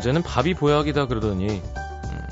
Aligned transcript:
언제는 0.00 0.22
밥이 0.22 0.54
보약이다 0.54 1.08
그러더니 1.08 1.46
음, 1.46 2.28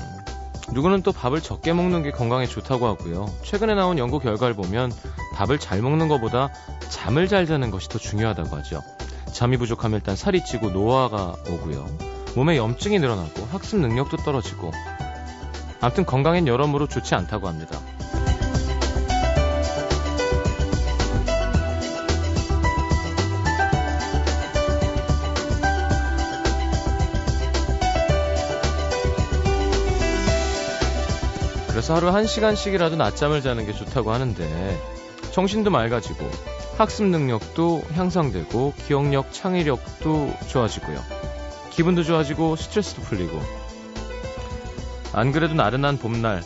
누구는 0.73 1.03
또 1.03 1.11
밥을 1.11 1.39
적게 1.39 1.71
먹는 1.71 2.01
게 2.01 2.09
건강에 2.09 2.47
좋다고 2.47 2.87
하고요. 2.87 3.31
최근에 3.43 3.75
나온 3.75 3.99
연구 3.99 4.19
결과를 4.19 4.55
보면 4.55 4.91
밥을 5.35 5.59
잘 5.59 5.79
먹는 5.83 6.07
것보다 6.07 6.49
잠을 6.89 7.27
잘 7.27 7.45
자는 7.45 7.69
것이 7.69 7.87
더 7.87 7.99
중요하다고 7.99 8.55
하죠. 8.57 8.81
잠이 9.31 9.57
부족하면 9.57 9.99
일단 9.99 10.15
살이 10.15 10.43
찌고 10.43 10.71
노화가 10.71 11.35
오고요. 11.47 11.85
몸에 12.35 12.57
염증이 12.57 12.97
늘어나고 12.97 13.47
학습 13.51 13.79
능력도 13.81 14.17
떨어지고 14.17 14.71
아무튼 15.79 16.07
건강엔 16.07 16.47
여러모로 16.47 16.87
좋지 16.87 17.13
않다고 17.13 17.47
합니다. 17.47 17.79
그래서 31.79 31.95
하루 31.95 32.11
1시간씩이라도 32.11 32.97
낮잠을 32.97 33.41
자는 33.41 33.65
게 33.65 33.71
좋다고 33.71 34.11
하는데 34.11 34.81
정신도 35.31 35.69
맑아지고 35.69 36.29
학습 36.77 37.05
능력도 37.05 37.83
향상되고 37.93 38.73
기억력, 38.85 39.31
창의력도 39.31 40.33
좋아지고요. 40.49 41.01
기분도 41.69 42.03
좋아지고 42.03 42.57
스트레스도 42.57 43.01
풀리고 43.03 43.41
안 45.13 45.31
그래도 45.31 45.53
나른한 45.53 45.99
봄날 45.99 46.43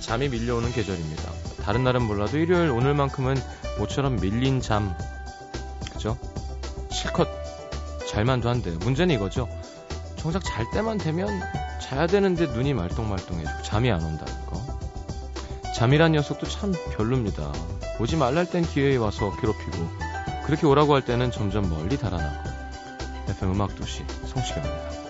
잠이 0.00 0.30
밀려오는 0.30 0.72
계절입니다. 0.72 1.30
다른 1.62 1.84
날은 1.84 2.00
몰라도 2.00 2.38
일요일 2.38 2.70
오늘만큼은 2.70 3.36
모처럼 3.78 4.16
밀린 4.16 4.62
잠 4.62 4.96
그죠? 5.92 6.16
실컷 6.90 7.28
잘만도 8.08 8.48
한데 8.48 8.70
문제는 8.70 9.14
이거죠. 9.14 9.46
정작 10.16 10.42
잘 10.42 10.64
때만 10.72 10.96
되면 10.96 11.28
자야 11.94 12.08
되는데 12.08 12.46
눈이 12.46 12.74
말똥말똥해지고 12.74 13.62
잠이 13.62 13.88
안 13.88 14.02
온다는 14.02 14.46
거. 14.46 14.60
잠이란 15.76 16.10
녀석도 16.10 16.48
참 16.48 16.72
별로입니다. 16.96 17.52
오지 18.00 18.16
말랄 18.16 18.50
땐 18.50 18.64
기회에 18.64 18.96
와서 18.96 19.30
괴롭히고 19.36 19.88
그렇게 20.44 20.66
오라고 20.66 20.92
할 20.94 21.04
때는 21.04 21.30
점점 21.30 21.70
멀리 21.70 21.96
달아나고 21.96 22.50
FM 23.28 23.52
음악도시 23.52 24.04
성시경입니다. 24.26 25.03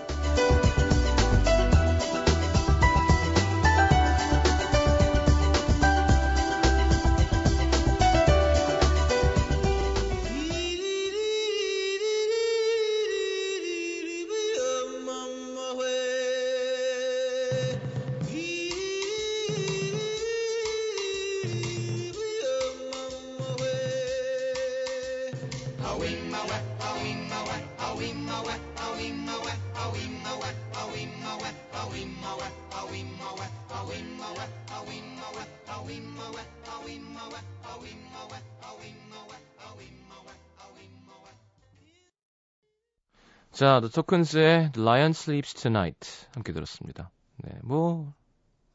자, 43.65 43.79
The 43.79 43.89
Tokens의 43.89 44.73
Lion 44.77 45.09
Sleeps 45.09 45.55
Tonight 45.55 46.27
함께 46.35 46.53
들었습니다. 46.53 47.09
네, 47.37 47.57
뭐 47.63 48.13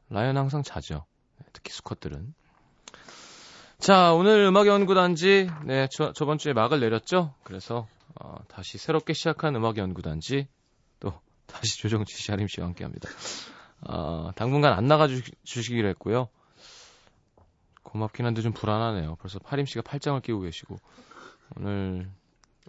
라이언 0.09 0.35
항상 0.35 0.63
자죠. 0.63 1.05
네, 1.37 1.45
특히 1.53 1.71
수컷들은. 1.71 2.33
자, 3.77 4.11
오늘 4.11 4.43
음악 4.43 4.67
연구단지 4.67 5.49
네, 5.63 5.87
저, 5.91 6.11
저번 6.11 6.37
주에 6.37 6.51
막을 6.51 6.81
내렸죠. 6.81 7.33
그래서 7.43 7.87
어, 8.19 8.35
다시 8.49 8.77
새롭게 8.77 9.13
시작한 9.13 9.55
음악 9.55 9.77
연구단지 9.77 10.49
또 10.99 11.13
다시 11.45 11.79
조정치 11.79 12.13
씨, 12.21 12.31
하림 12.31 12.47
씨와 12.49 12.67
함께합니다. 12.67 13.07
어, 13.87 14.31
당분간 14.35 14.73
안 14.73 14.87
나가 14.87 15.07
주시기로 15.45 15.87
했고요. 15.87 16.27
고맙긴 17.83 18.25
한데 18.25 18.41
좀 18.41 18.51
불안하네요. 18.51 19.15
벌써 19.21 19.39
하림 19.45 19.67
씨가 19.67 19.83
팔짱을 19.83 20.19
끼고 20.19 20.41
계시고 20.41 20.75
오늘 21.55 22.11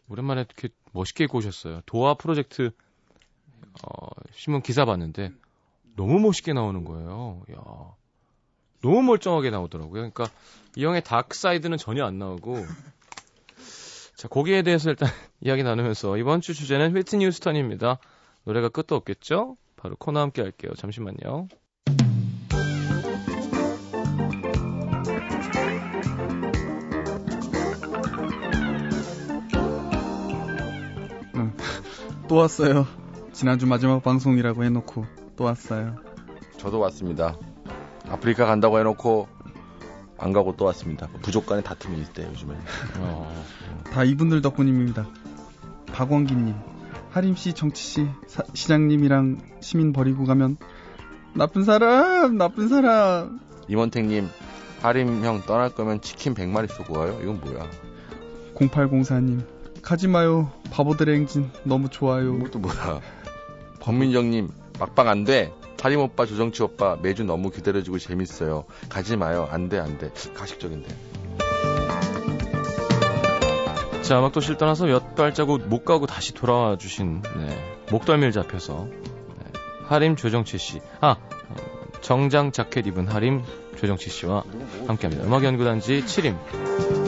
오랜만에 0.08 0.42
이렇게 0.42 0.68
멋있게 0.92 1.24
입고 1.24 1.38
오셨어요. 1.38 1.82
도화 1.86 2.14
프로젝트 2.14 2.70
어, 3.86 4.06
신문 4.32 4.62
기사 4.62 4.84
봤는데 4.84 5.30
너무 5.96 6.18
멋있게 6.20 6.52
나오는 6.52 6.84
거예요. 6.84 7.42
야, 7.52 7.94
너무 8.82 9.02
멀쩡하게 9.02 9.50
나오더라고요. 9.50 9.92
그러니까 9.92 10.26
이 10.76 10.84
형의 10.84 11.02
dark 11.02 11.36
side는 11.36 11.78
전혀 11.78 12.04
안 12.04 12.18
나오고 12.18 12.64
자 14.16 14.28
거기에 14.28 14.62
대해서 14.62 14.90
일단 14.90 15.08
이야기 15.40 15.62
나누면서 15.62 16.16
이번 16.16 16.40
주 16.40 16.54
주제는 16.54 16.96
휘트니 16.96 17.24
휴스턴입니다. 17.26 17.98
노래가 18.44 18.68
끝도 18.68 18.96
없겠죠? 18.96 19.56
바로 19.76 19.96
코너 19.96 20.20
함께 20.20 20.42
할게요. 20.42 20.72
잠시만요. 20.76 21.48
또 32.32 32.36
왔어요. 32.36 32.86
지난주 33.34 33.66
마지막 33.66 34.02
방송이라고 34.02 34.64
해놓고 34.64 35.04
또 35.36 35.44
왔어요. 35.44 35.96
저도 36.56 36.78
왔습니다. 36.78 37.36
아프리카 38.08 38.46
간다고 38.46 38.78
해놓고 38.78 39.28
안 40.16 40.32
가고 40.32 40.56
또 40.56 40.64
왔습니다. 40.64 41.08
부족 41.20 41.44
간의 41.44 41.62
다툼이 41.62 42.00
있대 42.00 42.26
요즘에. 42.26 42.54
어. 43.00 43.44
다 43.92 44.02
이분들 44.04 44.40
덕분입니다. 44.40 45.06
박원기님, 45.92 46.54
하림 47.10 47.36
씨, 47.36 47.52
정치씨, 47.52 48.08
시장님이랑 48.54 49.36
시민 49.60 49.92
버리고 49.92 50.24
가면 50.24 50.56
나쁜 51.34 51.64
사람, 51.64 52.38
나쁜 52.38 52.68
사람. 52.70 53.40
임원택님, 53.68 54.26
하림 54.80 55.22
형 55.22 55.42
떠날 55.42 55.68
거면 55.68 56.00
치킨 56.00 56.32
100마리 56.32 56.66
쏘고 56.70 56.98
와요? 56.98 57.18
이건 57.22 57.42
뭐야? 57.42 57.68
0804님, 58.54 59.44
가지 59.82 60.08
마요. 60.08 60.50
바보들의 60.70 61.14
행진 61.16 61.50
너무 61.64 61.88
좋아요. 61.88 62.36
이것도 62.36 62.60
뭐야. 62.60 63.00
범민정님 63.80 64.48
막방 64.78 65.08
안 65.08 65.24
돼. 65.24 65.52
하림 65.82 65.98
오빠, 65.98 66.26
조정치 66.26 66.62
오빠 66.62 66.96
매주 67.02 67.24
너무 67.24 67.50
기다려주고 67.50 67.98
재밌어요. 67.98 68.64
가지 68.88 69.16
마요. 69.16 69.48
안 69.50 69.68
돼, 69.68 69.80
안 69.80 69.98
돼. 69.98 70.12
가식적인데. 70.32 70.88
자, 74.02 74.20
음악도실 74.20 74.58
떠나서 74.58 74.86
몇 74.86 75.16
발자국 75.16 75.66
못 75.68 75.84
가고 75.84 76.06
다시 76.06 76.34
돌아와 76.34 76.78
주신 76.78 77.20
네, 77.36 77.82
목덜미를 77.90 78.30
잡혀서 78.30 78.86
네, 78.88 79.52
하림 79.86 80.14
조정치 80.14 80.58
씨. 80.58 80.80
아, 81.00 81.16
정장 82.00 82.52
자켓 82.52 82.86
입은 82.86 83.08
하림 83.08 83.42
조정치 83.76 84.08
씨와 84.10 84.44
함께합니다. 84.86 85.24
음악 85.24 85.42
연구단지 85.42 86.02
7임. 86.04 87.01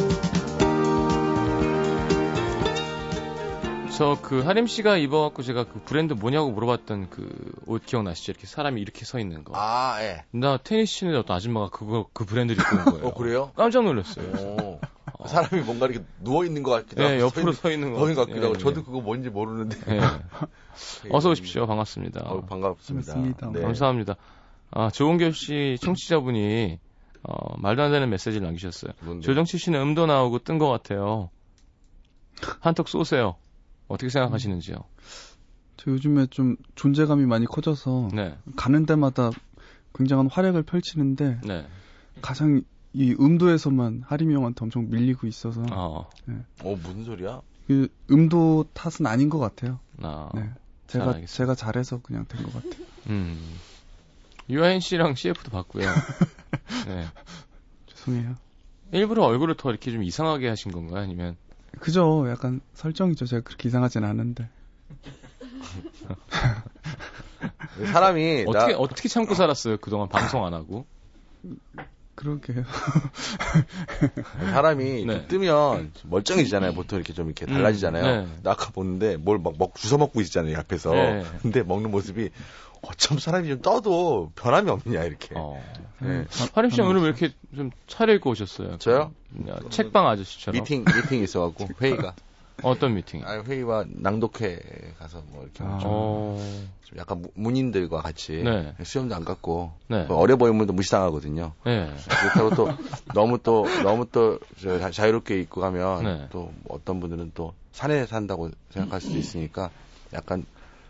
저 3.96 4.18
그 4.22 4.40
하림 4.40 4.66
씨가 4.66 4.96
입어갖고 4.96 5.42
제가 5.42 5.64
그 5.64 5.80
브랜드 5.84 6.14
뭐냐고 6.14 6.50
물어봤던 6.50 7.10
그 7.10 7.52
옷 7.66 7.86
기억나시죠? 7.86 8.32
이렇게 8.32 8.46
사람이 8.46 8.80
이렇게 8.80 9.04
서 9.06 9.18
있는 9.18 9.42
거. 9.44 9.52
아, 9.56 9.96
예. 10.02 10.24
나 10.32 10.58
테니스 10.58 10.92
치는 10.98 11.16
어떤 11.16 11.36
아줌마가 11.36 11.70
그거 11.70 12.08
그 12.12 12.24
브랜드를 12.26 12.62
입고 12.62 12.76
온 12.76 12.84
거예요. 12.84 13.06
어, 13.08 13.14
그래요? 13.14 13.52
깜짝 13.56 13.84
놀랐어요. 13.84 14.26
오. 14.36 14.80
어. 15.18 15.26
사람이 15.26 15.62
뭔가 15.62 15.86
이렇게 15.86 16.04
누워 16.20 16.44
있는 16.44 16.62
것 16.62 16.72
같기도 16.72 17.02
네, 17.02 17.08
하고. 17.12 17.20
옆으로 17.22 17.52
서 17.52 17.70
있는 17.70 17.94
거. 17.94 18.06
서 18.06 18.14
같기도 18.26 18.46
하고. 18.46 18.54
예, 18.54 18.58
저도 18.58 18.84
그거 18.84 19.00
뭔지 19.00 19.30
모르는데. 19.30 19.78
예. 19.96 20.00
어서 21.10 21.30
오십시오. 21.30 21.66
반갑습니다. 21.66 22.20
어, 22.20 22.40
반갑습니다. 22.44 23.14
반갑습니다. 23.14 23.50
네. 23.58 23.62
감사합니다. 23.64 24.16
아, 24.72 24.90
조은결 24.90 25.32
씨 25.32 25.78
청취자분이 25.80 26.78
어, 27.22 27.56
말도 27.58 27.82
안 27.82 27.92
되는 27.92 28.10
메시지를 28.10 28.42
남기셨어요. 28.42 28.92
뭔데? 29.00 29.24
조정치 29.24 29.56
씨는 29.56 29.80
음도 29.80 30.04
나오고 30.06 30.40
뜬 30.40 30.58
것 30.58 30.68
같아요. 30.68 31.30
한턱 32.60 32.88
쏘세요. 32.88 33.36
어떻게 33.88 34.08
생각하시는지요? 34.10 34.76
저 35.76 35.90
요즘에 35.90 36.26
좀 36.28 36.56
존재감이 36.74 37.26
많이 37.26 37.46
커져서 37.46 38.10
네. 38.12 38.36
가는 38.56 38.86
데마다 38.86 39.30
굉장한 39.94 40.28
활약을 40.28 40.62
펼치는데 40.62 41.40
네. 41.44 41.66
가장 42.22 42.62
이 42.92 43.14
음도에서만 43.18 44.02
하림이 44.06 44.34
형한테 44.34 44.64
엄청 44.64 44.88
밀리고 44.88 45.26
있어서. 45.26 45.64
어, 45.72 46.08
네. 46.26 46.36
어 46.62 46.76
무슨 46.76 47.04
소리야? 47.04 47.42
그 47.66 47.88
음도 48.10 48.66
탓은 48.72 49.06
아닌 49.06 49.28
것 49.28 49.38
같아요. 49.38 49.80
아, 50.00 50.30
네. 50.34 50.50
제가 50.86 51.24
제가 51.26 51.54
잘해서 51.54 52.00
그냥 52.02 52.24
된 52.28 52.42
것 52.44 52.52
같아요. 52.52 52.84
음. 53.08 53.38
유아인 54.48 54.80
씨랑 54.80 55.14
CF도 55.14 55.50
봤고요. 55.50 55.86
네. 56.86 57.04
죄송해요. 57.86 58.36
일부러 58.92 59.24
얼굴을 59.24 59.56
더 59.56 59.70
이렇게 59.70 59.90
좀 59.90 60.02
이상하게 60.04 60.48
하신 60.48 60.70
건가요? 60.70 61.02
아니면 61.02 61.36
그죠. 61.80 62.26
약간 62.28 62.60
설정이죠. 62.74 63.26
제가 63.26 63.42
그렇게 63.42 63.68
이상하진 63.68 64.04
않은데. 64.04 64.48
사람이 67.92 68.44
어떻게 68.46 68.72
나... 68.72 68.78
어떻게 68.78 69.08
참고 69.08 69.34
살았어요 69.34 69.78
그동안 69.78 70.08
방송 70.08 70.44
안 70.46 70.54
하고 70.54 70.86
그러게요. 72.14 72.64
사람이 74.52 75.04
네. 75.06 75.26
뜨면 75.26 75.92
멀쩡해지잖아요. 76.04 76.72
보통 76.74 76.98
이렇게 76.98 77.12
좀 77.12 77.26
이렇게 77.26 77.46
달라지잖아요. 77.46 78.04
음, 78.04 78.24
네. 78.26 78.40
나 78.42 78.52
아까 78.52 78.70
보는데 78.70 79.16
뭘 79.16 79.38
막 79.38 79.54
먹, 79.58 79.74
주워 79.74 79.98
먹고 79.98 80.20
있잖아요. 80.22 80.56
앞에서. 80.58 80.92
네. 80.92 81.24
근데 81.42 81.62
먹는 81.62 81.90
모습이 81.90 82.30
어쩜 82.82 83.18
사람이 83.18 83.48
좀 83.48 83.62
떠도 83.62 84.32
변함이 84.36 84.70
없냐 84.70 85.02
이렇게. 85.04 85.34
어. 85.36 85.62
네. 86.00 86.24
화림 86.52 86.70
씨 86.70 86.80
오늘 86.82 87.00
왜 87.02 87.08
이렇게 87.08 87.30
좀 87.54 87.70
차려입고 87.86 88.30
오셨어요? 88.30 88.78
저요? 88.78 89.12
책방 89.70 90.06
아저씨처럼. 90.06 90.60
미팅 90.60 90.84
미팅 90.84 91.22
있어갖고 91.22 91.68
회의가. 91.80 92.14
어떤 92.62 92.94
미팅? 92.94 93.22
아, 93.24 93.42
회의와 93.42 93.84
낭독회 93.88 94.94
가서 94.98 95.22
뭐 95.30 95.42
이렇게 95.42 95.64
아. 95.64 95.78
좀, 95.80 96.72
좀, 96.82 96.98
약간 96.98 97.24
문인들과 97.34 98.00
같이 98.00 98.42
네. 98.42 98.74
수염도 98.82 99.14
안 99.14 99.24
갖고 99.24 99.72
네. 99.88 100.04
뭐 100.04 100.16
어려 100.18 100.36
보이면 100.36 100.66
또 100.66 100.72
무시당하거든요. 100.72 101.52
네. 101.64 101.94
그렇다고 102.20 102.54
또 102.54 102.68
너무 103.12 103.38
또 103.42 103.64
너무 103.82 104.06
또 104.10 104.38
자유롭게 104.92 105.40
입고 105.40 105.60
가면 105.60 106.04
네. 106.04 106.28
또 106.30 106.52
어떤 106.68 107.00
분들은 107.00 107.32
또 107.34 107.54
산에 107.72 108.06
산다고 108.06 108.50
생각할 108.70 109.00
수도 109.00 109.18
있으니까 109.18 109.70
약간 110.12 110.46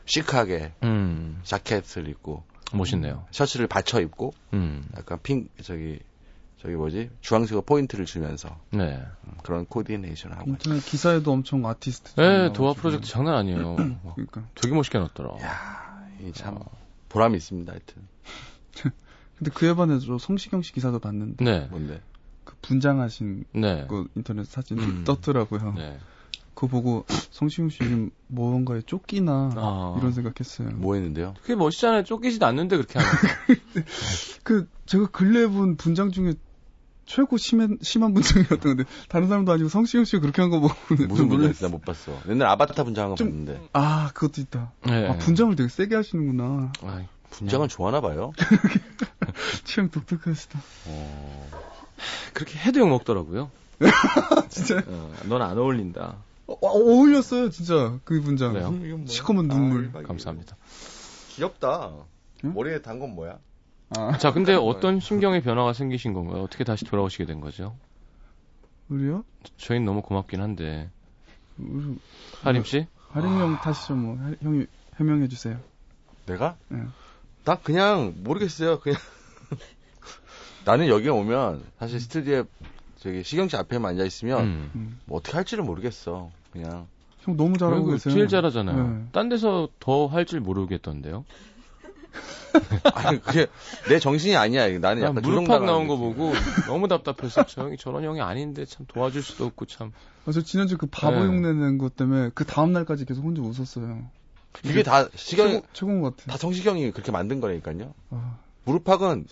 시크하게 0.07 0.73
음. 0.83 1.41
자켓을 1.45 2.09
입고 2.09 2.43
멋있네요. 2.73 3.25
셔츠를 3.31 3.67
받쳐 3.67 4.01
입고 4.01 4.35
음. 4.53 4.89
약간 4.97 5.19
핑 5.23 5.49
저기 5.63 6.01
저기 6.65 6.77
뭐지 6.77 7.11
주황색으 7.21 7.61
포인트를 7.67 8.07
주면서 8.07 8.59
네. 8.71 9.05
음, 9.27 9.33
그런 9.43 9.67
코디네이션을 9.67 10.39
하고 10.39 10.49
인터넷 10.49 10.83
기사에도 10.83 11.31
엄청 11.31 11.67
아티스트 11.67 12.19
네 12.19 12.55
도화 12.55 12.73
프로젝트 12.73 13.07
장난 13.07 13.35
아니에요 13.35 13.77
그러니까 14.17 14.45
되게 14.55 14.75
멋있게 14.75 14.99
놨더라 14.99 15.37
야참 16.27 16.57
어. 16.57 16.65
보람이 17.11 17.37
있습니다 17.37 17.71
하여튼 17.71 18.09
근데 19.37 19.51
그에 19.51 19.75
반해서 19.75 20.17
성시경 20.17 20.63
씨 20.63 20.73
기사도 20.73 21.01
봤는데 21.01 21.45
네. 21.45 21.67
뭔데 21.71 22.01
그 22.45 22.55
분장하신 22.63 23.45
네. 23.53 23.87
그 23.87 24.09
인터넷 24.15 24.47
사진 24.47 24.79
음. 24.79 25.05
떴더라고요 25.05 25.75
네. 25.75 25.99
그거 26.55 26.69
보고 26.69 27.05
성시경 27.31 27.69
씨 27.69 27.79
지금 27.79 28.11
뭔가에 28.29 28.81
쫓기나 28.87 29.51
아. 29.57 29.97
이런 29.99 30.13
생각했어요. 30.13 30.71
뭐 30.77 30.95
했는데요? 30.95 31.35
그게 31.43 31.57
멋있잖아요. 31.57 32.05
쫓기지도 32.05 32.47
않는데 32.47 32.77
그렇게 32.77 33.01
하는 33.01 33.13
그 34.45 34.69
제가 34.87 35.09
근래 35.09 35.49
본 35.49 35.77
분장 35.77 36.13
중에 36.13 36.35
최고 37.07 37.37
심한, 37.37 37.79
심한 37.83 38.15
분장이었던 38.15 38.59
건데 38.61 38.85
다른 39.09 39.29
사람도 39.29 39.53
아니고 39.53 39.69
성시경 39.69 40.05
씨가 40.05 40.21
그렇게 40.21 40.41
한 40.43 40.51
거 40.51 40.61
보고 40.61 40.75
무슨 41.09 41.29
분장했어? 41.29 41.69
못 41.69 41.83
봤어. 41.85 42.19
옛날 42.29 42.49
아바타 42.49 42.83
분장한 42.85 43.11
거 43.11 43.17
좀, 43.17 43.29
봤는데. 43.31 43.69
아 43.73 44.11
그것도 44.15 44.41
있다. 44.41 44.73
네. 44.87 45.09
아 45.09 45.19
분장을 45.19 45.55
되게 45.57 45.69
세게 45.69 45.95
하시는구나. 45.95 46.73
아, 46.83 47.03
분장은 47.31 47.69
좋아하나 47.69 48.01
봐요. 48.01 48.33
취향 49.65 49.91
독특하시다. 49.91 50.59
어... 50.87 51.51
그렇게 52.33 52.59
해도 52.59 52.81
욕 52.81 52.89
먹더라고요. 52.89 53.51
진짜? 54.49 54.83
어, 54.87 55.13
넌안 55.29 55.59
어울린다. 55.59 56.17
어, 56.47 56.55
어울렸어요, 56.61 57.51
진짜. 57.51 57.99
그 58.05 58.21
분장. 58.21 58.53
뭐. 58.53 59.07
시커먼 59.07 59.49
눈물. 59.49 59.91
아, 59.95 60.03
감사합니다. 60.03 60.57
귀엽다. 61.31 61.93
응? 62.45 62.55
머리에 62.55 62.83
단 62.83 62.99
건 63.01 63.15
뭐야? 63.15 63.39
아. 63.97 64.17
자, 64.19 64.33
근데 64.33 64.55
어떤 64.55 65.01
심경의 65.01 65.43
변화가 65.43 65.73
생기신 65.73 66.13
건가요? 66.15 66.43
어떻게 66.43 66.65
다시 66.65 66.85
돌아오시게 66.85 67.27
된 67.27 67.41
거죠? 67.41 67.77
우리요? 68.89 69.25
저희는 69.57 69.85
너무 69.87 70.03
고맙긴 70.03 70.41
한데. 70.41 70.91
우리, 71.59 71.97
하림 72.43 72.65
씨? 72.65 72.87
하림 73.11 73.29
형 73.29 73.57
다시 73.57 73.87
좀 73.89 73.99
뭐, 73.99 74.19
형이 74.43 74.67
해명해 74.99 75.29
주세요. 75.29 75.59
내가? 76.27 76.57
네. 76.69 76.81
나 77.45 77.57
그냥 77.57 78.15
모르겠어요. 78.19 78.81
그냥 78.81 78.99
나는 80.65 80.89
여기 80.89 81.09
오면 81.09 81.63
사실 81.79 82.01
스튜디오에 82.01 82.45
저기 82.99 83.23
시경 83.23 83.49
씨 83.49 83.57
앞에만 83.57 83.93
앉아 83.93 84.05
있으면 84.05 84.45
음. 84.75 84.99
뭐 85.05 85.19
어떻게 85.19 85.37
할지를 85.37 85.63
모르겠어. 85.65 86.31
그냥 86.53 86.87
형 87.21 87.37
너무 87.37 87.57
잘하고 87.59 87.87
계세요. 87.87 88.13
제일 88.15 88.29
잘하잖아요. 88.29 88.89
네. 88.89 89.05
딴 89.13 89.29
데서 89.29 89.69
더 89.79 90.07
할 90.09 90.25
줄 90.25 90.41
모르겠던데요. 90.41 91.25
아니 92.95 93.21
그게 93.21 93.47
내 93.89 93.99
정신이 93.99 94.37
아니야. 94.37 94.79
나는 94.79 95.03
약간 95.03 95.23
무릎팍 95.23 95.65
나온 95.65 95.87
거 95.87 95.97
보고 95.97 96.33
너무 96.67 96.89
답답했어. 96.89 97.45
저 97.47 97.63
형이 97.63 97.77
저런 97.77 98.05
형이 98.05 98.21
아닌데 98.21 98.65
참 98.65 98.87
도와줄 98.87 99.23
수도 99.23 99.47
없고 99.47 99.67
참. 99.67 99.93
아, 100.27 100.33
저 100.33 100.43
지난주 100.43 100.79
그 100.79 100.87
바보 100.87 101.21
네. 101.21 101.27
흉내낸 101.27 101.79
것 101.79 101.97
때문에 101.97 102.31
그 102.35 102.45
다음 102.45 102.73
날까지 102.73 103.05
계속 103.05 103.23
혼자 103.23 103.43
웃었어요. 103.43 104.05
이게 104.65 104.83
다 104.83 105.09
시경 105.15 105.63
최고, 105.73 106.01
것 106.01 106.17
같아. 106.17 106.33
다 106.33 106.39
정시경이 106.39 106.93
그렇게 106.93 107.11
만든 107.11 107.41
거라니까요. 107.41 107.93
아. 108.11 108.39
무릎팍은 108.65 109.27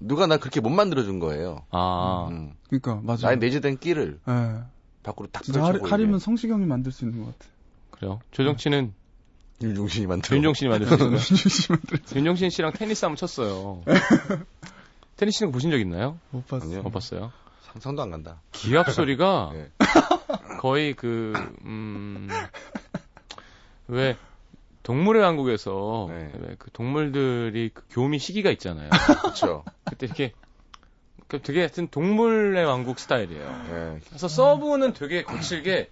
누가 0.00 0.26
나 0.26 0.36
그렇게 0.38 0.60
못 0.60 0.70
만들어준 0.70 1.18
거예요. 1.20 1.64
아. 1.70 2.28
음. 2.30 2.54
그니까, 2.68 3.00
맞아. 3.02 3.28
나의 3.28 3.38
내재된 3.38 3.78
끼를. 3.78 4.18
네. 4.26 4.58
밖으로 5.02 5.28
딱 5.30 5.42
진짜 5.42 5.62
하리, 5.62 5.78
하리면 5.80 6.18
성시경이 6.18 6.64
만들 6.64 6.90
수 6.90 7.04
있는 7.04 7.24
것 7.24 7.38
같아. 7.38 7.50
그래요? 7.90 8.20
조정치는 8.32 8.86
네. 8.86 8.92
윤종신이 9.62 10.06
만들어. 10.06 10.36
윤종신이 10.36 10.68
만들 10.68 10.86
수 10.86 10.94
있는 10.94 11.12
윤종신 11.12 11.66
만들 11.68 12.16
윤종신 12.16 12.50
씨랑 12.50 12.72
테니스 12.72 13.04
한번 13.04 13.16
쳤어요. 13.16 13.82
테니스 15.16 15.38
치는 15.38 15.50
거 15.50 15.56
보신 15.56 15.70
적 15.70 15.78
있나요? 15.78 16.18
못 16.30 16.46
봤어요. 16.46 16.82
못 16.82 16.90
봤어요? 16.90 17.32
상상도 17.62 18.02
안 18.02 18.10
간다. 18.10 18.40
기합 18.52 18.90
소리가 18.90 19.50
네. 19.54 19.70
거의 20.60 20.94
그, 20.94 21.32
음, 21.64 22.28
왜, 23.88 24.16
동물의 24.82 25.22
왕국에서 25.22 26.06
네. 26.08 26.32
그 26.58 26.70
동물들이 26.70 27.70
그 27.72 27.82
교미 27.90 28.18
시기가 28.18 28.50
있잖아요. 28.52 28.90
그렇죠. 29.22 29.64
그때 29.84 30.06
이렇게 30.06 30.32
그 31.26 31.40
되게 31.40 31.60
하여튼 31.60 31.88
동물의 31.88 32.64
왕국 32.64 32.98
스타일이에요. 32.98 33.48
네. 33.70 34.00
그래서 34.08 34.28
서브는 34.28 34.92
되게 34.92 35.22
거칠게 35.22 35.90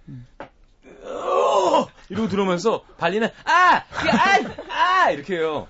이러고 2.13 2.27
들어오면서 2.29 2.83
발리는 2.97 3.27
아! 3.45 3.75
아! 3.75 5.03
아! 5.05 5.11
이렇게 5.11 5.35
해요. 5.37 5.67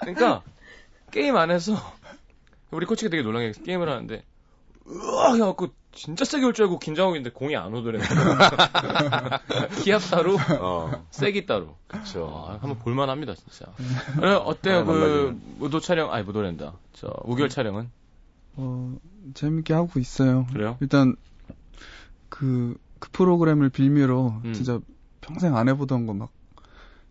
그러니까 0.00 0.42
게임 1.10 1.36
안에서 1.36 1.74
우리 2.70 2.86
코치가 2.86 3.10
되게 3.10 3.22
놀란 3.22 3.42
게 3.52 3.60
게임을 3.62 3.88
하는데 3.88 4.24
으악 4.88 5.34
해갖고 5.36 5.68
진짜 5.92 6.24
세게 6.24 6.44
올 6.44 6.52
줄 6.52 6.64
알고 6.64 6.80
긴장하고 6.80 7.14
있는데 7.16 7.32
공이 7.32 7.54
안 7.56 7.72
오더래. 7.72 8.00
기압 9.84 10.00
따로, 10.10 10.36
어. 10.60 11.06
세기 11.10 11.46
따로. 11.46 11.76
그쵸. 11.86 12.46
아, 12.48 12.52
한번 12.60 12.78
볼만합니다, 12.80 13.34
진짜. 13.34 13.66
어때요, 14.44 14.78
아, 14.78 14.84
그, 14.84 15.40
무도 15.58 15.78
촬영, 15.78 16.12
아니, 16.12 16.24
무도랜다. 16.24 16.72
저, 16.94 17.08
우결 17.22 17.48
촬영은? 17.48 17.90
어, 18.56 18.96
재밌게 19.34 19.72
하고 19.72 20.00
있어요. 20.00 20.46
그래요? 20.52 20.76
일단, 20.80 21.14
그, 22.28 22.76
그 22.98 23.10
프로그램을 23.12 23.68
빌미로, 23.70 24.40
음. 24.44 24.52
진짜 24.52 24.80
평생 25.24 25.56
안 25.56 25.68
해보던 25.68 26.06
거 26.06 26.12
막, 26.12 26.30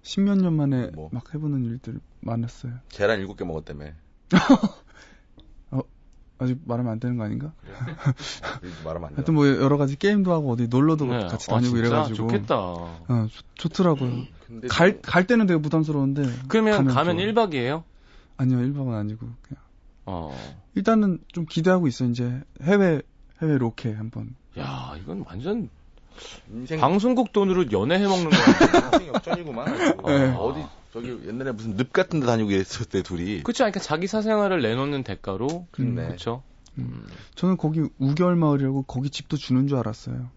십몇 0.03 0.37
년 0.37 0.53
만에 0.53 0.91
뭐. 0.93 1.09
막 1.11 1.33
해보는 1.33 1.65
일들 1.65 1.99
많았어요. 2.21 2.73
계란 2.89 3.19
일곱 3.19 3.37
개 3.37 3.43
먹었다며. 3.43 3.87
아직 6.39 6.59
말하면 6.65 6.91
안 6.91 6.99
되는 6.99 7.17
거 7.17 7.23
아닌가? 7.23 7.53
말하면 8.83 9.07
안 9.07 9.09
돼. 9.11 9.15
하여튼 9.17 9.33
뭐 9.33 9.47
여러 9.47 9.77
가지 9.77 9.95
게임도 9.95 10.33
하고 10.33 10.51
어디 10.51 10.67
놀러도 10.67 11.05
네. 11.05 11.27
같이 11.27 11.49
아, 11.49 11.55
다니고 11.55 11.75
아, 11.75 11.79
이래가지고 11.79 12.15
좋겠다. 12.15 12.57
어, 12.57 13.27
좋, 13.55 13.69
더라고요 13.69 14.25
갈, 14.69 15.01
갈 15.01 15.25
때는 15.25 15.45
되게 15.45 15.61
부담스러운데. 15.61 16.23
그러면 16.47 16.85
가면, 16.85 16.93
가면 16.93 17.17
1박이에요? 17.17 17.83
아니요, 18.37 18.57
1박은 18.59 18.93
아니고 18.93 19.27
그냥. 19.41 19.63
어. 20.05 20.35
일단은 20.75 21.19
좀 21.31 21.45
기대하고 21.45 21.87
있어. 21.87 22.05
이제 22.05 22.41
해외 22.61 23.01
해외 23.41 23.57
로케 23.57 23.93
한번. 23.93 24.35
야, 24.59 24.95
이건 24.99 25.23
완전 25.25 25.69
인생... 26.51 26.79
방송국 26.79 27.33
돈으로 27.33 27.71
연애 27.71 27.95
해 27.95 28.07
먹는 28.07 28.29
거 28.29 28.35
인생 28.93 29.07
역전이구만. 29.13 29.77
네. 30.05 30.33
어디 30.37 30.63
저기 30.93 31.19
옛날에 31.27 31.51
무슨 31.51 31.75
늪 31.75 31.91
같은 31.91 32.19
데 32.19 32.25
다니고 32.25 32.51
있었을 32.51 32.85
때 32.85 33.01
둘이. 33.01 33.43
그쵸. 33.43 33.63
그러니까 33.63 33.79
자기 33.79 34.07
사생활을 34.07 34.61
내놓는 34.61 35.03
대가로. 35.03 35.67
음, 35.79 35.95
그쵸. 35.95 36.43
음. 36.77 37.05
저는 37.35 37.57
거기 37.57 37.81
우결 37.99 38.35
마을이라고 38.35 38.83
거기 38.83 39.09
집도 39.09 39.37
주는 39.37 39.67
줄 39.67 39.77
알았어요. 39.77 40.29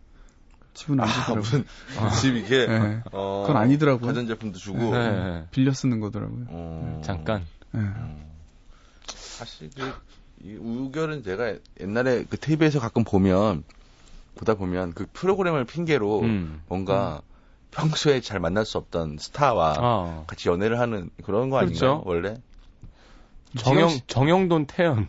집은 0.76 1.00
안 1.00 1.08
아, 1.08 1.12
주더라고요. 1.12 1.34
아, 1.34 1.40
무슨 1.40 1.64
아, 1.98 2.10
집 2.10 2.36
이게 2.36 2.66
네. 2.66 3.00
어, 3.12 3.44
그건 3.46 3.62
아니더라고요. 3.62 4.06
가전제품도 4.06 4.58
주고 4.58 4.96
네. 4.96 5.46
빌려 5.50 5.72
쓰는 5.72 6.00
거더라고요. 6.00 6.44
어, 6.48 7.02
잠깐. 7.04 7.44
네. 7.72 7.80
음. 7.80 8.26
사실 9.06 9.70
그, 9.74 9.92
이 10.42 10.54
우결은 10.54 11.22
제가 11.22 11.54
옛날에 11.80 12.24
그 12.28 12.38
TV에서 12.38 12.78
가끔 12.78 13.04
보면 13.04 13.64
보다 14.36 14.54
보면 14.54 14.92
그 14.92 15.06
프로그램을 15.12 15.64
핑계로 15.64 16.20
음. 16.20 16.62
뭔가 16.68 17.22
음. 17.22 17.34
평소에 17.72 18.20
잘 18.20 18.38
만날 18.38 18.64
수 18.64 18.78
없던 18.78 19.18
스타와 19.18 19.74
어. 19.78 20.24
같이 20.26 20.48
연애를 20.48 20.78
하는 20.78 21.10
그런 21.24 21.50
거 21.50 21.58
아닌가요? 21.58 22.02
그렇죠. 22.02 22.02
원래 22.06 22.40
정영 23.58 23.90
정영돈 24.06 24.66
태연 24.66 25.08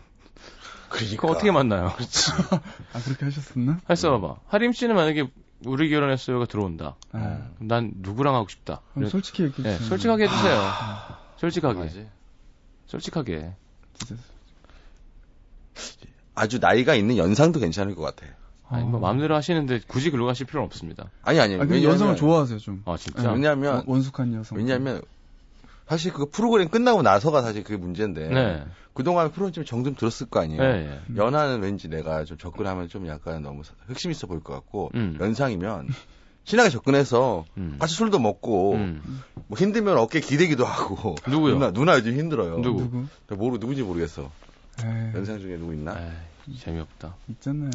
그러니까 0.88 1.28
어떻게 1.28 1.50
만나요? 1.50 1.92
그렇지. 1.94 2.30
아 2.92 3.00
그렇게 3.04 3.24
하셨었나? 3.26 3.80
했어 3.88 4.18
봐봐. 4.18 4.40
하림 4.48 4.72
씨는 4.72 4.94
만약에 4.94 5.30
우리 5.66 5.90
결혼했어요가 5.90 6.46
들어온다. 6.46 6.96
네. 7.12 7.38
난 7.58 7.92
누구랑 7.96 8.34
하고 8.34 8.48
싶다. 8.48 8.80
솔직히 9.08 9.42
얘기해 9.44 9.68
네, 9.68 9.78
솔직하게 9.78 10.24
해주세요. 10.24 10.58
아. 10.58 11.18
솔직하게. 11.36 11.78
맞지? 11.78 12.08
솔직하게. 12.86 13.52
진짜. 13.94 14.22
아주 16.34 16.58
나이가 16.58 16.94
있는 16.94 17.16
연상도 17.16 17.60
괜찮을 17.60 17.94
것 17.94 18.02
같아. 18.02 18.26
아니, 18.70 18.84
뭐, 18.84 19.00
마음대로 19.00 19.34
하시는데 19.34 19.80
굳이 19.86 20.10
글로 20.10 20.26
가실 20.26 20.46
필요는 20.46 20.66
없습니다. 20.66 21.10
아니, 21.22 21.40
아니. 21.40 21.54
아니 21.56 21.84
여성을 21.84 22.16
좋아하세요, 22.16 22.58
좀. 22.58 22.82
아, 22.84 22.96
진짜? 22.96 23.32
왜냐면. 23.32 23.82
원숙한 23.86 24.34
여성. 24.34 24.58
왜냐면, 24.58 25.00
사실 25.88 26.12
그 26.12 26.26
프로그램 26.26 26.68
끝나고 26.68 27.02
나서가 27.02 27.42
사실 27.42 27.64
그게 27.64 27.76
문제인데. 27.76 28.28
네. 28.28 28.64
그동안 28.92 29.30
프로그램 29.30 29.64
정좀 29.64 29.94
들었을 29.94 30.26
거 30.26 30.40
아니에요. 30.40 30.60
네, 30.60 31.00
네. 31.06 31.16
연하는 31.16 31.62
왠지 31.62 31.88
내가 31.88 32.24
좀 32.24 32.36
접근하면 32.36 32.88
좀 32.88 33.06
약간 33.06 33.42
너무 33.42 33.62
흑심 33.86 34.10
있어 34.10 34.26
보일 34.26 34.40
것 34.40 34.52
같고, 34.52 34.90
음. 34.94 35.16
연상이면, 35.20 35.88
친하게 36.44 36.70
접근해서 36.70 37.44
음. 37.58 37.76
같이 37.78 37.94
술도 37.94 38.18
먹고 38.18 38.72
음. 38.72 39.22
뭐 39.48 39.58
힘들면 39.58 39.98
어깨 39.98 40.20
기대기도 40.20 40.64
하고 40.64 41.14
누구요? 41.28 41.52
누나 41.52 41.72
누나 41.72 41.94
요즘 41.96 42.18
힘들어요. 42.18 42.60
누구? 42.60 43.06
누구? 43.28 43.36
모르 43.36 43.58
누군지 43.58 43.82
모르겠어. 43.82 44.30
에이. 44.82 45.12
연상 45.14 45.38
중에 45.40 45.58
누구 45.58 45.74
있나? 45.74 45.94
에이, 46.48 46.56
재미없다. 46.56 47.14
있잖아요. 47.28 47.70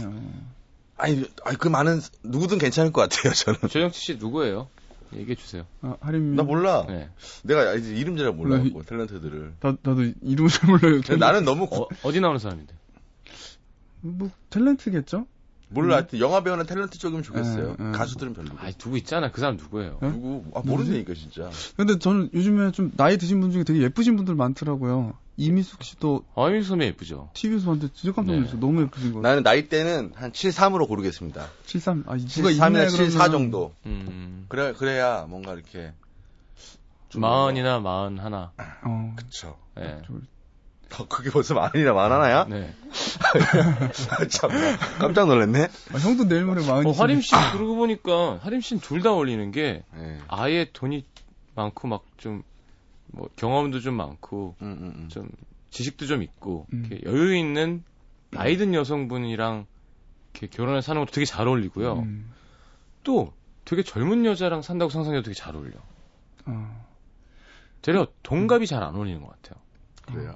아니, 1.04 1.26
아니 1.44 1.58
그 1.58 1.68
많은 1.68 2.00
누구든 2.24 2.60
괜찮을 2.60 2.94
것 2.94 3.02
같아요. 3.02 3.34
저는. 3.36 3.60
조영치 3.70 4.00
씨 4.00 4.16
누구예요? 4.16 4.70
얘기해 5.14 5.36
주세요. 5.36 5.66
아, 5.82 5.98
하림. 6.00 6.36
나 6.38 6.44
몰라. 6.44 6.86
네. 6.88 7.10
내가 7.44 7.74
이제 7.74 7.94
이름 7.94 8.16
잘 8.16 8.32
몰라요. 8.32 8.64
나, 8.64 8.70
탤런트들을. 8.70 9.52
나, 9.60 9.76
나도 9.82 10.14
이름을 10.22 10.50
잘 10.50 10.70
몰라요. 10.70 11.02
나는 11.20 11.44
너무 11.44 11.66
어, 11.66 11.88
어디 12.04 12.22
나오는 12.22 12.40
사람인데? 12.40 12.74
뭐 14.00 14.32
탤런트겠죠? 14.50 15.28
몰라. 15.70 16.06
음. 16.14 16.20
영화 16.20 16.42
배우는 16.44 16.66
탤런트 16.66 17.00
쪽이면 17.00 17.24
좋겠어요. 17.24 17.76
에, 17.80 17.90
에. 17.90 17.92
가수들은 17.92 18.34
별로. 18.34 18.50
아, 18.58 18.72
누구 18.78 18.98
있잖아. 18.98 19.32
그 19.32 19.42
사람 19.42 19.58
누구예요? 19.58 20.00
에? 20.02 20.10
누구? 20.10 20.46
아, 20.54 20.62
모르니까 20.64 21.14
진짜. 21.14 21.50
근데 21.76 21.98
저는 21.98 22.30
요즘에 22.34 22.72
좀 22.72 22.92
나이 22.96 23.18
드신 23.18 23.40
분 23.40 23.52
중에 23.52 23.64
되게 23.64 23.82
예쁘신 23.82 24.16
분들 24.16 24.36
많더라고요. 24.36 25.14
이미숙 25.38 25.84
씨도. 25.84 26.26
아, 26.36 26.50
이미숙 26.50 26.70
선배 26.70 26.86
예쁘죠. 26.88 27.30
TV에서 27.34 27.66
봤는데 27.66 27.94
진짜 27.94 28.14
깜짝 28.14 28.34
놀랐어요. 28.34 28.54
네. 28.56 28.60
너무 28.60 28.82
예쁘신 28.84 29.14
거. 29.14 29.22
나는 29.22 29.42
나이 29.42 29.68
때는 29.68 30.12
한 30.16 30.32
73으로 30.32 30.88
고르겠습니다. 30.88 31.48
73. 31.66 32.04
아, 32.08 32.18
누가 32.18 32.50
73이나 32.50 32.96
74 32.96 33.30
정도. 33.30 33.74
음. 33.86 34.46
그래 34.48 34.74
그래야 34.78 35.26
뭔가 35.28 35.54
이렇게 35.54 35.94
마흔이나 37.16 37.80
마흔 37.80 38.20
하나. 38.20 38.52
어. 38.84 39.14
그쵸. 39.16 39.58
예. 39.80 39.82
네. 39.82 40.02
더 40.96 41.08
그게 41.08 41.32
벌써 41.32 41.56
만이나 41.56 41.94
만 41.94 42.12
하나야? 42.12 42.46
네. 42.46 42.72
참 44.30 44.50
깜짝 45.00 45.28
놀랐네. 45.28 45.64
아, 45.94 45.98
형도 45.98 46.28
내일 46.28 46.46
모레 46.46 46.66
만이. 46.66 46.88
어, 46.88 46.92
하림 46.92 47.22
씨 47.22 47.32
그러고 47.54 47.76
보니까 47.76 48.38
하림 48.44 48.62
씨는 48.62 48.80
둘 48.82 49.02
다 49.02 49.12
어울리는 49.12 49.52
게 49.52 49.84
네. 49.94 50.20
아예 50.28 50.70
돈이 50.72 51.04
많고 51.56 51.88
막 51.88 52.04
좀 52.18 52.44
뭐 53.16 53.30
경험도 53.36 53.80
좀 53.80 53.94
많고 53.96 54.56
음, 54.64 54.66
음, 54.82 54.94
음. 55.04 55.10
좀 55.10 55.30
지식도 55.70 56.08
좀 56.08 56.24
있고 56.24 56.66
음. 56.74 56.88
이렇게 56.90 57.06
여유 57.08 57.36
있는 57.36 57.84
나이 58.32 58.58
든 58.58 58.74
여성분이랑 58.74 59.68
이렇게 60.34 60.48
결혼을 60.48 60.82
사는 60.82 61.00
것도 61.00 61.12
되게 61.12 61.26
잘 61.26 61.48
어울리고요. 61.48 61.94
음. 62.00 62.32
또 63.04 63.32
되게 63.66 63.84
젊은 63.84 64.26
여자랑 64.26 64.64
산다고 64.64 64.90
상상해도 64.90 65.24
되게 65.24 65.36
잘 65.36 65.56
어울려. 65.56 65.74
어. 66.46 66.86
되려 67.84 68.08
동갑이 68.24 68.66
잘 68.66 68.82
안 68.82 68.96
어울리는 68.96 69.22
것 69.22 69.30
같아요. 69.30 69.62
그래요. 70.08 70.36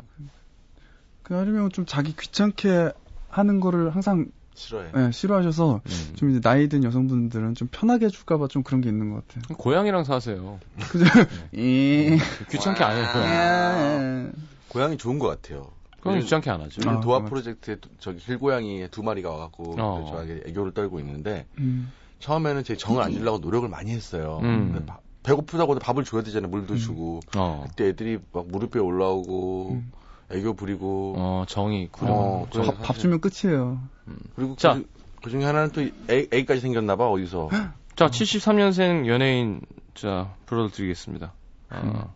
어. 1.27 1.29
그 1.29 1.35
아니면 1.35 1.69
좀 1.71 1.85
자기 1.85 2.15
귀찮게 2.15 2.91
하는 3.29 3.59
거를 3.59 3.93
항상 3.93 4.27
싫어해. 4.55 4.91
네, 4.91 5.11
싫어하셔서 5.11 5.81
음. 5.85 6.13
좀 6.15 6.31
이제 6.31 6.39
나이 6.41 6.67
든 6.67 6.83
여성분들은 6.83 7.53
좀 7.53 7.67
편하게 7.71 8.05
해줄까봐 8.07 8.47
좀 8.47 8.63
그런 8.63 8.81
게 8.81 8.89
있는 8.89 9.13
것 9.13 9.27
같아요. 9.27 9.55
고양이랑 9.57 10.03
사세요. 10.03 10.59
그죠? 10.89 11.05
네. 11.51 12.17
귀찮게 12.49 12.83
안 12.83 12.95
해요. 12.97 13.05
고양이. 13.13 14.29
고양이 14.69 14.97
좋은 14.97 15.19
것 15.19 15.27
같아요. 15.27 15.69
그건 15.97 16.19
귀찮게 16.21 16.49
안 16.49 16.61
하죠. 16.61 16.89
아, 16.89 16.99
도화 17.01 17.23
프로젝트에 17.25 17.77
저기 17.99 18.19
길고양이 18.19 18.87
두 18.89 19.03
마리가 19.03 19.29
와갖고 19.29 19.75
어. 19.77 20.11
저에게 20.11 20.43
애교를 20.49 20.73
떨고 20.73 20.99
있는데 20.99 21.45
음. 21.59 21.91
처음에는 22.19 22.63
제 22.63 22.75
정을 22.75 23.01
안 23.01 23.11
주려고 23.11 23.39
노력을 23.39 23.67
많이 23.67 23.91
했어요. 23.91 24.39
음. 24.43 24.83
바, 24.87 24.99
배고프다고 25.23 25.75
밥을 25.75 26.03
줘야 26.03 26.23
되잖아요. 26.23 26.49
물도 26.49 26.73
음. 26.73 26.77
주고. 26.77 27.19
어. 27.35 27.65
그때 27.67 27.89
애들이 27.89 28.19
막 28.31 28.47
무릎에 28.47 28.79
올라오고 28.79 29.71
음. 29.71 29.91
애교 30.31 30.55
부리고 30.55 31.15
어 31.17 31.45
정이 31.47 31.89
구려 31.91 32.11
어, 32.11 32.47
밥, 32.51 32.81
밥 32.81 32.97
주면 32.97 33.21
끝이에요. 33.21 33.79
음. 34.07 34.17
그리고 34.35 34.55
자, 34.55 34.73
그, 34.73 34.87
그 35.23 35.29
중에 35.29 35.45
하나는 35.45 35.71
또 35.71 35.81
애, 35.81 36.27
애까지 36.31 36.59
생겼나 36.61 36.95
봐 36.95 37.07
어디서. 37.07 37.49
자 37.95 38.07
73년생 38.07 39.07
연예인 39.07 39.61
자 39.95 40.33
불러드리겠습니다. 40.45 41.33
어. 41.71 42.13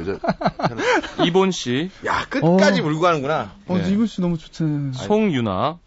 여자, 0.00 0.18
이본 1.24 1.52
씨. 1.52 1.90
야 2.04 2.24
끝까지 2.28 2.80
어. 2.80 2.84
물고 2.84 3.00
가는구나. 3.00 3.52
어 3.68 3.78
네. 3.78 3.90
이본 3.90 4.06
씨 4.06 4.20
너무 4.20 4.38
좋지. 4.38 4.64
송유나. 4.94 5.78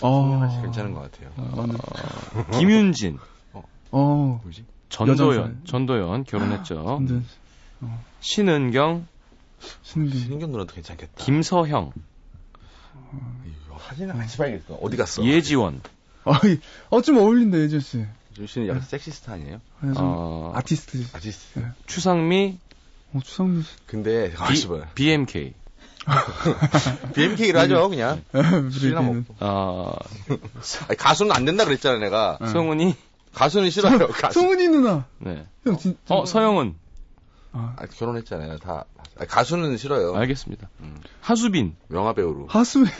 어. 0.00 0.60
괜찮은 0.62 0.94
것 0.94 1.12
같아요. 1.12 1.30
어, 1.36 1.66
네. 1.66 2.58
김윤진. 2.58 3.18
어. 3.52 3.62
어. 3.92 4.40
뭐지? 4.42 4.64
전도연. 4.88 5.60
전도연 5.64 6.24
결혼했죠. 6.24 6.98
어. 7.80 8.04
신은경. 8.20 9.06
신은경. 9.82 10.18
신은경 10.18 10.52
누나도 10.52 10.74
괜찮겠다. 10.74 11.12
김서형. 11.24 11.92
어, 13.70 13.78
사진을 13.88 14.14
같이 14.14 14.36
봐야겠어. 14.38 14.74
어디 14.74 14.96
갔어? 14.96 15.24
예지원. 15.24 15.80
아, 16.24 16.40
어, 16.90 17.02
좀 17.02 17.18
어울린다, 17.18 17.58
예지원 17.58 17.80
씨. 17.80 18.04
예지원 18.32 18.46
씨는 18.46 18.68
약간 18.68 18.82
네. 18.82 18.88
섹시스타 18.88 19.32
아니에요? 19.34 19.60
네, 19.80 19.92
어, 19.96 20.52
아티스트. 20.54 21.04
아티스트. 21.12 21.58
네. 21.58 21.66
추상미. 21.86 22.58
어, 23.12 23.20
추상미 23.22 23.62
씨. 23.62 23.68
근데, 23.86 24.32
B, 24.48 24.66
BMK. 24.94 25.54
BMK로 27.14 27.58
하죠, 27.60 27.88
그냥. 27.88 28.22
술이나 28.70 29.00
먹고. 29.02 29.34
아, 29.40 29.92
가수는 30.98 31.32
안 31.32 31.44
된다 31.44 31.64
그랬잖아, 31.64 31.98
내가. 31.98 32.38
성훈이. 32.52 32.94
가수는 33.32 33.70
싫어요. 33.70 34.08
가수. 34.08 34.40
성훈이 34.40 34.68
누나. 34.68 35.06
네. 35.18 35.46
형, 35.64 35.76
진, 35.76 35.96
어, 36.08 36.24
서영은. 36.24 36.74
아. 37.54 37.74
아, 37.78 37.86
결혼했잖아요. 37.86 38.58
다 38.58 38.84
아, 39.16 39.24
가수는 39.24 39.76
싫어요. 39.76 40.14
알겠습니다. 40.14 40.68
음. 40.80 40.96
하수빈 41.20 41.76
영화 41.92 42.12
배우로. 42.12 42.46
하수빈. 42.48 42.92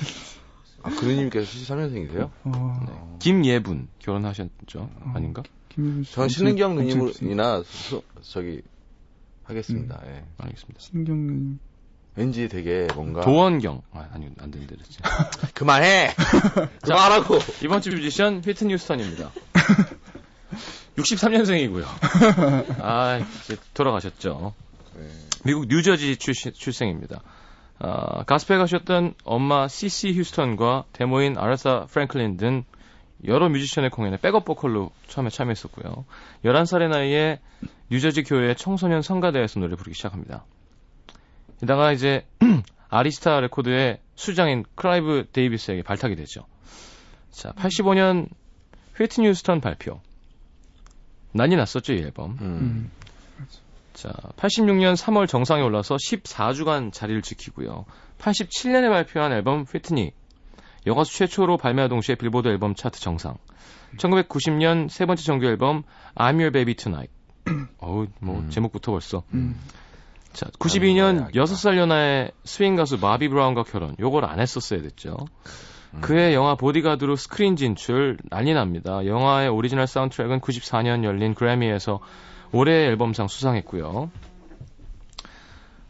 아, 0.82 0.90
그누님께서 0.90 1.46
73년생이세요? 1.46 2.30
어... 2.44 2.80
네. 2.86 3.16
김예분 3.18 3.88
결혼하셨죠? 3.98 4.80
어... 4.80 5.12
아닌가? 5.14 5.42
김예분 5.70 6.04
전 6.04 6.28
신은경 6.28 6.76
누님이나 6.76 7.62
저기 8.22 8.62
하겠습니다. 9.42 10.00
음. 10.04 10.08
예. 10.08 10.24
알겠습니다. 10.38 10.80
신경 10.80 11.26
누님. 11.26 11.58
왠지 12.16 12.48
되게 12.48 12.86
뭔가 12.94 13.22
도원경 13.22 13.82
아, 13.92 14.08
아니 14.12 14.26
안 14.38 14.50
되는데 14.52 14.76
그랬지. 14.76 14.98
그만해. 15.54 16.14
그만하고 16.82 17.38
이번 17.64 17.80
주 17.80 17.90
뮤지션 17.90 18.40
휘트니 18.40 18.72
휴스턴입니다. 18.74 19.32
63년생이고요. 20.96 21.84
아, 22.82 23.18
이제 23.18 23.56
돌아가셨죠. 23.74 24.54
네. 24.96 25.08
미국 25.44 25.66
뉴저지 25.68 26.16
출신, 26.16 26.52
출생입니다. 26.52 27.20
아, 27.78 28.24
가스펠 28.24 28.56
가수였던 28.56 29.14
엄마 29.24 29.68
씨씨 29.68 30.14
휴스턴과 30.14 30.84
대모인 30.92 31.36
아레사 31.36 31.86
프랭클린 31.90 32.36
등 32.36 32.64
여러 33.26 33.48
뮤지션의 33.48 33.90
공연에 33.90 34.16
backup 34.18 34.44
보컬로 34.44 34.90
처음에 35.08 35.30
참여했었고요. 35.30 36.04
11살의 36.44 36.88
나이에 36.88 37.40
뉴저지 37.90 38.22
교회 38.22 38.54
청소년 38.54 39.02
성가대에서 39.02 39.60
노래 39.60 39.76
부르기 39.76 39.94
시작합니다. 39.94 40.44
이다가 41.62 41.92
이제 41.92 42.26
아리스타 42.88 43.40
레코드의 43.40 44.00
수장인 44.14 44.64
클라이브 44.74 45.26
데이비스에게 45.32 45.82
발탁이 45.82 46.16
되죠. 46.16 46.46
자, 47.30 47.52
85년 47.52 48.28
휘트니 48.96 49.26
휴스턴 49.28 49.60
발표. 49.60 50.00
난리 51.34 51.56
났었죠, 51.56 51.92
이 51.92 51.98
앨범. 51.98 52.38
음. 52.40 52.90
자, 53.92 54.10
86년 54.36 54.96
3월 54.96 55.28
정상에 55.28 55.62
올라서 55.62 55.96
14주간 55.96 56.92
자리를 56.92 57.22
지키고요. 57.22 57.84
87년에 58.18 58.88
발표한 58.88 59.32
앨범 59.32 59.66
휘트니. 59.66 60.12
여가수 60.86 61.14
최초로 61.14 61.56
발매와 61.56 61.88
동시에 61.88 62.14
빌보드 62.14 62.48
앨범 62.48 62.74
차트 62.74 63.00
정상. 63.00 63.36
1990년 63.96 64.88
세 64.88 65.06
번째 65.06 65.22
정규 65.22 65.46
앨범 65.46 65.82
I'm 66.14 66.34
Your 66.34 66.50
Baby 66.50 66.74
Tonight. 66.74 67.12
어우, 67.78 68.06
뭐 68.20 68.40
음. 68.40 68.50
제목부터 68.50 68.92
벌써. 68.92 69.22
음. 69.32 69.56
자, 70.32 70.46
92년 70.58 71.32
6살 71.32 71.76
연하의 71.76 72.32
스윙 72.44 72.74
가수 72.74 72.98
바비 72.98 73.28
브라운과 73.28 73.62
결혼. 73.64 73.96
요걸 73.98 74.24
안 74.24 74.40
했었어야 74.40 74.82
됐죠. 74.82 75.16
음. 75.96 76.00
그의 76.00 76.34
영화 76.34 76.54
보디가드로 76.54 77.16
스크린 77.16 77.56
진출 77.56 78.18
난리 78.30 78.54
납니다. 78.54 79.04
영화의 79.06 79.48
오리지널 79.48 79.86
사운드트랙은 79.86 80.40
94년 80.40 81.04
열린 81.04 81.34
그래미에서 81.34 82.00
올해 82.52 82.86
앨범상 82.86 83.28
수상했고요. 83.28 84.10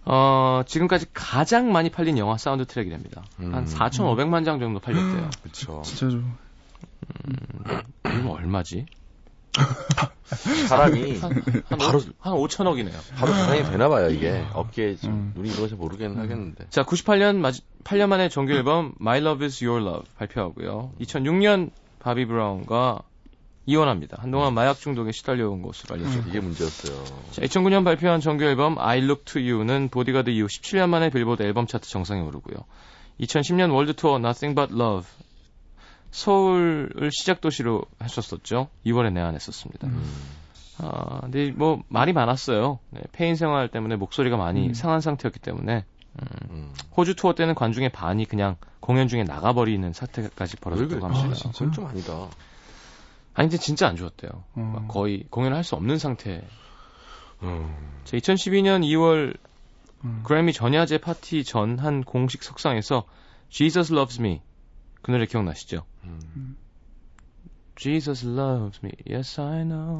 어, 0.06 0.62
지금까지 0.66 1.06
가장 1.14 1.72
많이 1.72 1.90
팔린 1.90 2.18
영화 2.18 2.36
사운드 2.36 2.66
트랙이랍니다. 2.66 3.24
음. 3.40 3.54
한 3.54 3.64
4,500만 3.64 4.44
장 4.44 4.60
정도 4.60 4.80
팔렸대요. 4.80 5.30
그렇죠. 5.42 5.82
진짜죠. 5.82 6.22
음, 8.06 8.26
얼마지? 8.28 8.86
사람이 10.68 11.18
한, 11.18 11.42
한 11.68 11.78
바로 11.78 12.00
한 12.18 12.34
5천억이네요. 12.34 12.94
바로 13.16 13.32
자상이 13.32 13.62
되나 13.64 13.88
봐요 13.88 14.08
이게 14.08 14.44
어깨에 14.52 14.96
좀 14.96 15.12
음. 15.12 15.32
눈이 15.36 15.50
들어서 15.50 15.76
모르겠는 15.76 16.16
음. 16.16 16.22
하겠는데. 16.22 16.66
자 16.70 16.82
98년 16.82 17.36
마, 17.36 17.50
8년 17.84 18.08
만에 18.08 18.28
정규 18.28 18.52
앨범 18.52 18.94
My 19.00 19.20
Love 19.20 19.44
Is 19.44 19.64
Your 19.64 19.84
Love 19.84 20.06
발표하고요. 20.16 20.92
2006년 21.00 21.70
바비 22.00 22.26
브라운과 22.26 23.02
이혼합니다. 23.66 24.18
한동안 24.20 24.52
마약 24.52 24.78
중독에 24.78 25.10
시달려온 25.12 25.62
것으로 25.62 25.94
알려져 25.94 26.18
음. 26.18 26.24
이게 26.28 26.40
문제였어요. 26.40 27.04
자, 27.30 27.42
2009년 27.42 27.84
발표한 27.84 28.20
정규 28.20 28.44
앨범 28.44 28.78
I 28.78 28.98
Look 28.98 29.24
To 29.24 29.40
You는 29.40 29.88
보디가드 29.88 30.30
이후 30.30 30.46
17년 30.46 30.88
만에 30.90 31.10
빌보드 31.10 31.42
앨범 31.42 31.66
차트 31.66 31.88
정상에 31.88 32.20
오르고요. 32.20 32.56
2010년 33.20 33.72
월드 33.72 33.94
투어 33.94 34.16
Nothing 34.16 34.54
But 34.54 34.74
Love 34.74 35.08
서울을 36.14 37.10
시작 37.12 37.40
도시로 37.40 37.82
했었었죠. 38.00 38.68
2월에 38.86 39.12
내한했었습니다. 39.12 39.88
음. 39.88 40.02
아, 40.78 41.20
근데 41.22 41.50
뭐 41.50 41.82
말이 41.88 42.12
많았어요. 42.12 42.78
네, 42.90 43.00
폐인 43.10 43.34
생활 43.34 43.68
때문에 43.68 43.96
목소리가 43.96 44.36
많이 44.36 44.68
음. 44.68 44.74
상한 44.74 45.00
상태였기 45.00 45.40
때문에 45.40 45.84
음. 46.20 46.26
음. 46.50 46.72
호주 46.96 47.16
투어 47.16 47.34
때는 47.34 47.56
관중의 47.56 47.90
반이 47.90 48.26
그냥 48.26 48.56
공연 48.78 49.08
중에 49.08 49.24
나가버리는 49.24 49.92
사태까지 49.92 50.58
벌어졌다고 50.58 51.04
합니다. 51.04 51.36
아, 51.44 51.50
그건 51.50 51.72
좀 51.72 51.86
아니다. 51.86 52.12
아니 53.34 53.48
근데 53.48 53.56
진짜 53.56 53.88
안 53.88 53.96
좋았대요. 53.96 54.30
음. 54.58 54.86
거의 54.86 55.24
공연을 55.30 55.56
할 55.56 55.64
수 55.64 55.74
없는 55.74 55.98
상태. 55.98 56.46
음. 57.42 57.74
제 58.04 58.16
2012년 58.18 58.82
2월 58.84 59.36
음. 60.04 60.20
그래미 60.22 60.52
전야제 60.52 60.98
파티 60.98 61.42
전 61.42 61.78
한 61.80 62.04
공식 62.04 62.44
석상에서 62.44 63.02
Jesus 63.48 63.92
Loves 63.92 64.20
Me 64.20 64.42
그 65.04 65.10
노래 65.10 65.26
기억나시죠? 65.26 65.84
음. 66.04 66.56
Jesus 67.76 68.26
loves 68.26 68.80
me, 68.82 68.92
yes 69.06 69.38
I 69.38 69.64
know. 69.64 69.98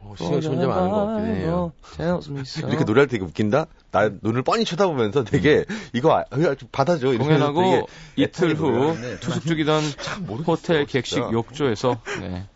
어, 0.00 0.14
신경 0.16 0.40
존재 0.40 0.66
많은 0.66 0.90
것 0.90 1.06
같긴 1.06 1.36
해요. 1.36 1.72
So. 1.84 2.20
이렇게 2.66 2.82
노래할 2.82 3.06
때 3.06 3.12
되게 3.12 3.24
웃긴다? 3.24 3.66
나 3.92 4.10
눈을 4.20 4.42
뻔히 4.42 4.64
쳐다보면서 4.64 5.22
되게 5.22 5.64
음. 5.70 5.80
이거 5.92 6.18
아, 6.18 6.24
받아줘. 6.72 7.16
공연하고 7.16 7.86
이틀 8.16 8.56
후 8.56 8.96
투숙 9.20 9.46
중이던 9.46 9.82
호텔 10.44 10.84
객식 10.84 11.18
욕조에서 11.18 12.00
네. 12.18 12.48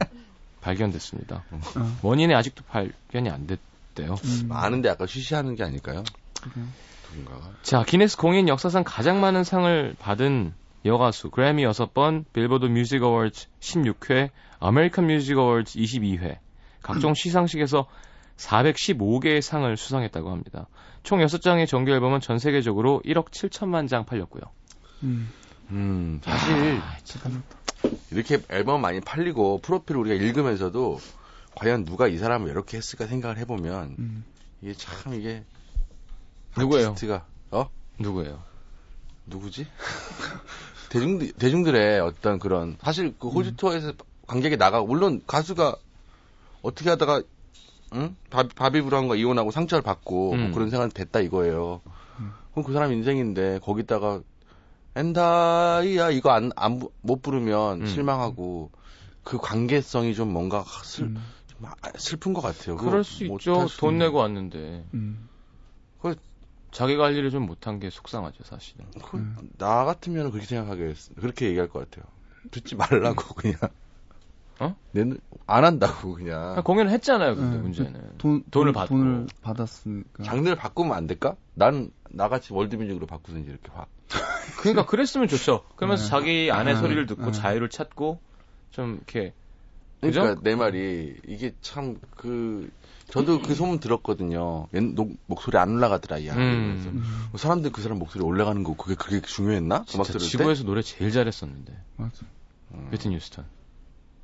발견됐습니다. 0.60 1.44
어. 1.50 1.98
원인이 2.02 2.34
아직도 2.34 2.64
발견이 2.64 3.30
안 3.30 3.46
됐대요. 3.46 4.16
음. 4.22 4.44
많은데 4.48 4.90
약간 4.90 5.06
쉬쉬하는 5.06 5.54
게 5.54 5.64
아닐까요? 5.64 6.04
누군가가. 7.16 7.50
자, 7.62 7.82
기네스 7.82 8.18
공인 8.18 8.46
역사상 8.46 8.84
가장 8.84 9.22
많은 9.22 9.42
상을 9.42 9.94
받은 9.98 10.52
여가수 10.84 11.30
그래미 11.30 11.64
6번, 11.64 12.24
빌보드 12.32 12.66
뮤직 12.66 13.02
어워즈 13.02 13.48
16회, 13.60 14.30
아메리칸 14.60 15.06
뮤직 15.06 15.38
어워즈 15.38 15.78
22회, 15.78 16.38
각종 16.82 17.14
시상식에서 17.14 17.86
415개의 18.36 19.40
상을 19.40 19.76
수상했다고 19.76 20.30
합니다. 20.30 20.68
총 21.02 21.20
6장의 21.20 21.66
정규 21.68 21.92
앨범은 21.92 22.20
전 22.20 22.38
세계적으로 22.38 23.00
1억 23.04 23.30
7천만 23.30 23.88
장 23.88 24.04
팔렸고요. 24.04 24.42
음, 25.04 25.30
음 25.70 26.20
사실 26.22 26.80
아, 26.82 26.96
이렇게 28.10 28.38
앨범 28.50 28.80
많이 28.80 29.00
팔리고 29.00 29.60
프로필을 29.60 30.00
우리가 30.00 30.22
읽으면서도 30.22 30.98
과연 31.54 31.84
누가 31.84 32.08
이 32.08 32.18
사람을 32.18 32.50
이렇게 32.50 32.76
했을까 32.76 33.06
생각을 33.06 33.38
해보면 33.38 33.96
음. 33.98 34.24
이게 34.60 34.74
참 34.74 35.14
이게 35.14 35.44
누구예요? 36.56 36.88
아티스트가 36.88 37.26
어? 37.52 37.70
누구예요? 37.98 38.42
누구지? 39.26 39.66
대중들, 40.94 41.32
대중들의 41.32 42.00
어떤 42.00 42.38
그런, 42.38 42.76
사실 42.80 43.14
그 43.18 43.28
호주 43.28 43.50
음. 43.50 43.56
투어에서 43.56 43.92
관객이 44.28 44.56
나가고, 44.56 44.86
물론 44.86 45.20
가수가 45.26 45.74
어떻게 46.62 46.88
하다가, 46.88 47.22
응? 47.94 48.16
바, 48.30 48.44
바비 48.46 48.82
브라운과 48.82 49.16
이혼하고 49.16 49.50
상처를 49.50 49.82
받고, 49.82 50.14
뭐 50.14 50.34
음. 50.36 50.40
뭐 50.42 50.50
그런 50.52 50.70
생각이 50.70 50.94
됐다 50.94 51.18
이거예요. 51.20 51.80
음. 52.20 52.32
그럼 52.52 52.64
그 52.64 52.72
사람 52.72 52.92
인생인데, 52.92 53.58
거기다가, 53.60 54.20
엔다이야, 54.94 56.10
이거 56.10 56.30
안, 56.30 56.52
안, 56.54 56.80
못 57.00 57.22
부르면 57.22 57.82
음. 57.82 57.86
실망하고, 57.86 58.70
그 59.24 59.38
관계성이 59.38 60.14
좀 60.14 60.32
뭔가 60.32 60.64
슬, 60.84 61.04
음. 61.04 61.16
좀 61.48 61.68
슬픈 61.96 62.34
것 62.34 62.40
같아요. 62.40 62.76
그럴 62.76 63.02
수 63.02 63.24
있죠. 63.24 63.66
돈 63.78 63.98
내고 63.98 64.18
왔는데. 64.18 64.84
음. 64.94 65.28
그 66.74 66.78
자기 66.78 66.96
관리를 66.96 67.30
좀 67.30 67.46
못한 67.46 67.78
게 67.78 67.88
속상하죠, 67.88 68.42
사실은. 68.42 68.84
그, 69.02 69.16
음. 69.16 69.36
나 69.58 69.84
같으면 69.84 70.32
그렇게 70.32 70.46
생각하게 70.46 70.94
그렇게 71.16 71.46
얘기할 71.46 71.68
것 71.68 71.88
같아요. 71.88 72.04
듣지 72.50 72.74
말라고 72.74 73.22
음. 73.22 73.36
그냥. 73.36 73.58
어? 74.60 74.76
안 75.46 75.64
한다고 75.64 76.14
그냥. 76.14 76.60
공연을 76.64 76.90
했잖아요, 76.92 77.36
근데 77.36 77.56
네, 77.56 77.62
문제는. 77.62 78.18
돈, 78.18 78.42
돈을 78.50 78.72
받고. 78.72 78.96
돈을 78.96 79.26
받았으니까. 79.42 80.24
장르를 80.24 80.56
바꾸면 80.56 80.92
안 80.96 81.06
될까? 81.06 81.36
난 81.54 81.90
나같이 82.10 82.52
월드뮤직으로 82.52 83.06
바꾸든지 83.06 83.48
이렇게 83.50 83.70
봐. 83.70 83.86
그러니까 84.58 84.84
그랬으면 84.84 85.28
좋죠. 85.28 85.64
그러면서 85.76 86.04
네. 86.04 86.10
자기 86.10 86.50
안의 86.52 86.74
네. 86.74 86.80
소리를 86.80 87.06
듣고 87.06 87.26
네. 87.26 87.32
자유를 87.32 87.68
찾고 87.70 88.20
좀 88.72 88.96
이렇게 88.96 89.32
그러니까 90.00 90.34
그죠? 90.34 90.40
내 90.42 90.54
말이 90.56 91.16
이게 91.26 91.54
참 91.60 91.96
그 92.16 92.70
저도 93.14 93.40
그 93.42 93.54
소문 93.54 93.78
들었거든요. 93.78 94.66
목소리 95.26 95.56
안 95.56 95.70
올라가더라 95.70 96.18
이 96.18 96.28
음. 96.30 96.80
그래서 96.82 96.90
뭐 97.30 97.38
사람들 97.38 97.70
그 97.70 97.80
사람 97.80 98.00
목소리 98.00 98.24
올라가는 98.24 98.60
거 98.64 98.74
그게 98.74 98.96
그게 98.96 99.20
중요했나? 99.20 99.84
음악 99.94 100.06
들을 100.08 100.18
지구에서 100.18 100.62
때? 100.62 100.66
노래 100.66 100.82
제일 100.82 101.12
잘했었는데. 101.12 101.78
맞아. 101.96 102.26
음. 102.72 102.88
베트니 102.90 103.14
휴스턴. 103.14 103.44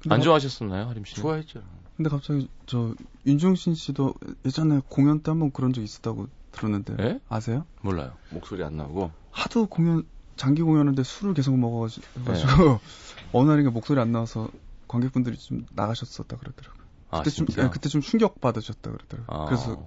안 0.09 0.20
좋아하셨었나요, 0.20 0.88
하림 0.88 1.05
씨? 1.05 1.14
좋아했죠. 1.14 1.62
근데 1.96 2.11
갑자기 2.11 2.48
저 2.66 2.92
윤종신 3.26 3.76
씨도 3.76 4.14
예전에 4.44 4.81
공연 4.88 5.20
때 5.20 5.31
한번 5.31 5.53
그런 5.53 5.72
적 5.72 5.83
있었다고 5.83 6.26
들었는데 6.50 6.96
에? 6.98 7.07
예? 7.07 7.20
아세요? 7.29 7.66
몰라요. 7.83 8.14
목소리 8.31 8.64
안 8.64 8.76
나오고 8.76 9.12
하도 9.31 9.66
공연 9.66 10.05
장기 10.35 10.62
공연하는데 10.62 11.00
술을 11.05 11.35
계속 11.35 11.57
먹어가지고 11.57 12.07
네. 12.24 12.33
어느 13.33 13.50
날인가 13.50 13.70
목소리 13.70 14.00
안 14.00 14.11
나와서 14.11 14.48
관객분들이 14.88 15.37
좀 15.37 15.64
나가셨었다 15.74 16.37
그러더라고요. 16.38 16.79
아, 17.11 17.18
그때 17.18 17.31
좀 17.31 17.46
네, 17.46 17.68
그때 17.70 17.88
좀 17.88 18.01
충격 18.01 18.40
받으셨다 18.40 18.90
그러더라고요. 18.90 19.42
아. 19.42 19.44
그래서 19.46 19.83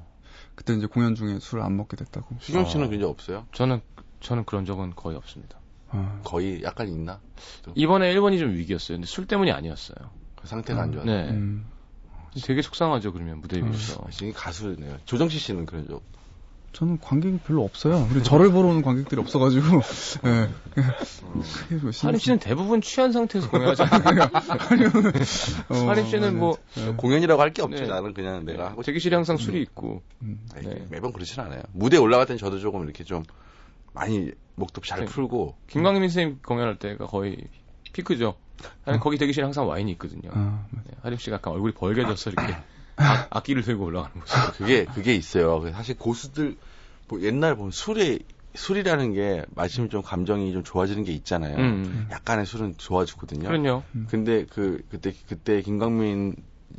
그때 0.56 0.74
이제 0.74 0.86
공연 0.86 1.16
중에 1.16 1.40
술을 1.40 1.64
안 1.64 1.76
먹게 1.78 1.98
됐다고. 1.98 2.38
수경 2.40 2.66
씨는 2.66 2.86
아. 2.86 2.88
그런 2.88 3.02
적 3.02 3.10
없어요? 3.10 3.48
저는 3.54 3.82
저는 4.20 4.46
그런 4.46 4.66
적은 4.66 4.94
거의 4.96 5.18
없습니다. 5.18 5.60
아. 5.90 6.20
거의 6.24 6.64
약간 6.64 6.88
있나? 6.88 7.20
이번에 7.76 8.12
일본이 8.12 8.40
좀 8.40 8.54
위기였어요. 8.54 8.98
근데 8.98 9.08
술 9.08 9.26
때문이 9.28 9.52
아니었어요. 9.52 10.10
그 10.36 10.48
상태가 10.48 10.82
안 10.82 10.92
좋아서. 10.92 11.10
네. 11.10 11.30
음. 11.30 11.66
되게 12.44 12.62
속상하죠. 12.62 13.14
그러면 13.14 13.40
무대 13.42 13.62
위에서. 13.62 14.04
아, 14.06 14.10
지금 14.10 14.34
가수네요. 14.34 14.98
조정치 15.06 15.38
씨는 15.38 15.66
그런 15.66 15.88
적 15.88 16.02
저는 16.74 17.00
관객이 17.00 17.38
별로 17.46 17.64
없어요. 17.64 18.06
그리고 18.10 18.24
저를 18.24 18.52
보러 18.52 18.70
오는 18.70 18.82
관객들이 18.82 19.22
없어가지고. 19.22 19.66
네. 20.24 20.50
뭐 21.82 21.92
하림 22.02 22.20
씨는 22.20 22.40
대부분 22.40 22.82
취한 22.82 23.12
상태에서 23.12 23.48
공연하잖아요. 23.52 24.30
하림 25.88 26.08
씨는 26.08 26.38
뭐 26.40 26.58
네. 26.76 26.94
공연이라고 26.98 27.42
할 27.42 27.54
게 27.54 27.62
없지. 27.62 27.84
네. 27.84 27.88
나는 27.88 28.14
그냥 28.16 28.46
내가 28.46 28.72
하고 28.72 28.82
대기실에 28.82 29.16
항상 29.16 29.38
술이 29.38 29.62
있고. 29.62 30.02
음. 30.24 30.40
네. 30.56 30.84
매번 30.90 31.14
그렇진 31.14 31.40
않아요. 31.42 31.62
무대 31.72 31.98
올라갈 31.98 32.26
땐 32.26 32.38
저도 32.38 32.60
조금 32.60 32.84
이렇게 32.84 33.04
좀 33.04 33.24
많이 33.94 34.32
목도 34.56 34.82
잘 34.82 35.02
네. 35.02 35.06
풀고. 35.06 35.56
김광민 35.68 36.10
선생님 36.10 36.40
공연할 36.44 36.78
때가 36.80 37.06
거의 37.06 37.38
피크죠. 37.94 38.36
아니, 38.86 38.98
어. 38.98 39.00
거기 39.00 39.18
대기실에 39.20 39.44
항상 39.44 39.68
와인이 39.68 39.92
있거든요. 39.94 40.32
어, 40.34 40.66
네. 40.72 40.82
하림 41.04 41.20
씨가 41.20 41.36
약간 41.36 41.54
얼굴이 41.54 41.74
벌개져서 41.74 42.32
이렇게 42.32 42.56
악, 42.96 43.28
악기를 43.30 43.64
들고 43.64 43.86
올라가는 43.86 44.14
모습. 44.20 44.58
그게 44.58 44.86
그게 44.86 45.14
있어요. 45.16 45.70
사실 45.72 45.98
고수들 45.98 46.58
뭐 47.08 47.22
옛날 47.22 47.56
보면 47.56 47.72
술에 47.72 48.20
술이라는 48.56 49.14
게 49.14 49.44
마시면 49.56 49.90
좀 49.90 50.02
감정이 50.04 50.52
좀 50.54 50.64
좋아지는 50.64 51.04
게 51.04 51.12
있잖아요. 51.14 51.58
음. 51.58 51.62
음. 51.86 52.08
약간의 52.12 52.46
술은 52.46 52.76
좋아지거든요. 52.78 53.48
그럼요. 53.48 53.84
음. 53.96 54.08
근데 54.10 54.46
그 54.46 54.84
그때 54.90 55.12
그때 55.28 55.62
김광민 55.62 56.36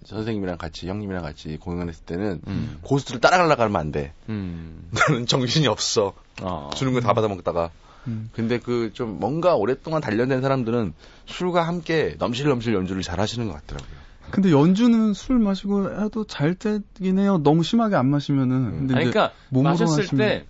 선생님이랑 0.07 0.57
같이 0.59 0.89
형님이랑 0.89 1.23
같이 1.23 1.57
공연했을 1.57 2.05
때는 2.05 2.41
음. 2.47 2.79
고수들을 2.83 3.21
따라가려고 3.21 3.63
하면 3.63 3.77
안 3.77 3.91
돼. 3.93 4.13
음. 4.29 4.89
나는 4.93 5.27
정신이 5.27 5.67
없어. 5.67 6.15
아. 6.43 6.71
주는 6.75 6.93
거 6.93 7.01
다 7.01 7.13
받아 7.13 7.27
먹다가. 7.29 7.71
음. 8.07 8.29
근데 8.35 8.59
그 8.59 8.91
좀 8.93 9.19
뭔가 9.19 9.55
오랫동안 9.57 10.01
단련된 10.03 10.43
사람들은 10.43 10.95
술과 11.27 11.63
함께 11.67 12.15
넘실넘실 12.19 12.75
연주를 12.75 13.03
잘 13.03 13.19
하시는 13.19 13.47
것 13.49 13.55
같더라고요. 13.55 14.05
근데 14.31 14.51
연주는 14.51 15.13
술 15.15 15.39
마시고 15.39 16.05
해도 16.05 16.25
잘 16.25 16.55
되긴 16.55 17.19
해요. 17.19 17.41
너무 17.43 17.63
심하게 17.63 17.97
안 17.97 18.07
마시면은. 18.07 18.57
음. 18.57 18.79
근데 18.81 18.95
아니, 18.95 19.11
그러니까 19.11 19.35
마셨을. 19.51 20.17
때 20.17 20.47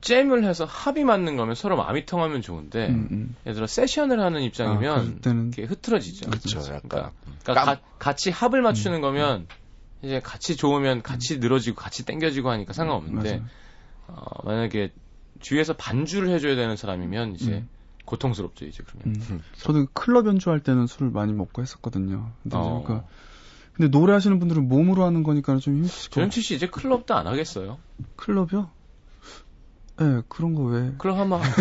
잼을 0.00 0.44
해서 0.44 0.64
합이 0.64 1.04
맞는 1.04 1.36
거면 1.36 1.54
서로 1.54 1.76
마음이 1.76 2.06
통하면 2.06 2.40
좋은데 2.40 2.88
음, 2.88 3.08
음. 3.10 3.36
예를 3.44 3.54
들어 3.54 3.66
세션을 3.66 4.20
하는 4.20 4.40
입장이면 4.42 5.16
아, 5.18 5.20
때는... 5.20 5.48
이게 5.48 5.64
흐트러지죠. 5.64 6.30
그렇죠. 6.30 6.60
약간 6.60 6.80
그러니까, 6.88 7.12
그러니까 7.42 7.64
가, 7.64 7.80
같이 7.98 8.30
합을 8.30 8.62
맞추는 8.62 8.98
음, 8.98 9.02
거면 9.02 9.40
음. 9.40 9.46
이제 10.02 10.20
같이 10.20 10.56
좋으면 10.56 11.02
같이 11.02 11.38
늘어지고 11.38 11.76
같이 11.76 12.04
땡겨지고 12.06 12.50
하니까 12.50 12.72
상관없는데 12.72 13.42
어, 14.08 14.44
만약에 14.44 14.92
주위에서 15.40 15.74
반주를 15.74 16.30
해줘야 16.30 16.56
되는 16.56 16.76
사람이면 16.76 17.34
이제 17.34 17.64
고통스럽죠 18.04 18.64
이제 18.66 18.82
그러면. 18.86 19.20
음. 19.30 19.42
저는 19.58 19.86
클럽 19.92 20.26
연주할 20.26 20.60
때는 20.60 20.86
술을 20.86 21.10
많이 21.10 21.32
먹고 21.32 21.62
했었거든요. 21.62 22.30
근데 22.42 22.56
어. 22.56 22.82
그러니까 22.84 23.06
근데 23.74 23.90
노래 23.90 24.12
하시는 24.12 24.38
분들은 24.38 24.68
몸으로 24.68 25.04
하는 25.04 25.22
거니까 25.22 25.56
좀 25.58 25.76
힘드실 25.76 26.10
것 26.10 26.14
조현치 26.16 26.42
씨 26.42 26.54
이제 26.56 26.66
클럽도 26.68 27.14
안 27.14 27.26
하겠어요? 27.26 27.78
클럽이요? 28.16 28.70
예, 30.00 30.04
네, 30.04 30.22
그런 30.28 30.54
거 30.54 30.62
왜? 30.64 30.92
클럽 30.98 31.18
한번 31.18 31.40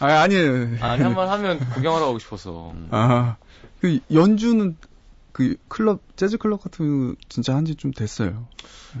아, 0.00 0.06
아니에요. 0.22 0.76
아니, 0.80 1.02
한 1.02 1.14
번 1.14 1.28
하면 1.28 1.58
구경하러 1.70 2.06
가고 2.06 2.18
싶어서. 2.18 2.70
음. 2.72 2.88
아, 2.90 3.36
그 3.80 3.98
연주는 4.12 4.76
그 5.32 5.56
클럽, 5.68 6.00
재즈 6.16 6.38
클럽 6.38 6.62
같은 6.62 7.08
거 7.12 7.16
진짜 7.28 7.54
한 7.54 7.64
지 7.64 7.74
좀 7.76 7.92
됐어요. 7.92 8.46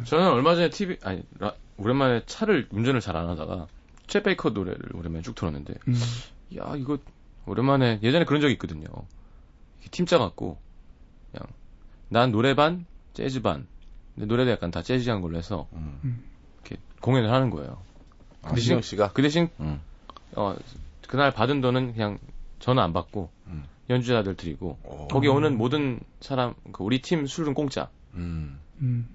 저는 0.04 0.28
얼마 0.28 0.54
전에 0.54 0.70
TV, 0.70 0.96
아니, 1.02 1.22
라, 1.38 1.52
오랜만에 1.76 2.22
차를, 2.26 2.68
운전을 2.70 3.00
잘 3.00 3.16
안 3.16 3.28
하다가, 3.28 3.66
채 4.14 4.22
베이커 4.22 4.50
노래를 4.50 4.94
오랜만에 4.94 5.22
쭉 5.22 5.34
들었는데, 5.34 5.74
음. 5.88 5.94
야, 6.56 6.76
이거, 6.76 6.98
오랜만에, 7.46 7.98
예전에 8.00 8.24
그런 8.24 8.40
적이 8.40 8.52
있거든요. 8.52 8.86
팀 9.90 10.06
짜갖고, 10.06 10.56
그냥, 11.32 11.48
난 12.10 12.30
노래반, 12.30 12.86
재즈반, 13.14 13.66
근데 14.14 14.26
노래도 14.26 14.52
약간 14.52 14.70
다 14.70 14.82
재즈한 14.82 15.20
걸로 15.20 15.36
해서, 15.36 15.66
음. 15.72 16.22
이렇게 16.62 16.80
공연을 17.00 17.32
하는 17.32 17.50
거예요. 17.50 17.82
아, 18.42 18.50
그 18.50 18.54
대신, 18.54 18.80
씨가? 18.80 19.10
그 19.14 19.22
대신, 19.22 19.48
음. 19.58 19.80
어, 20.36 20.54
그날 21.08 21.32
받은 21.32 21.60
돈은 21.60 21.94
그냥 21.94 22.20
저는 22.60 22.80
안 22.80 22.92
받고, 22.92 23.30
음. 23.48 23.64
연주자들 23.90 24.36
드리고, 24.36 24.78
오. 24.84 25.08
거기 25.08 25.26
오는 25.26 25.58
모든 25.58 25.98
사람, 26.20 26.54
그 26.70 26.84
우리 26.84 27.02
팀 27.02 27.26
술은 27.26 27.54
공짜. 27.54 27.90
음. 28.14 28.60
음. 28.80 29.08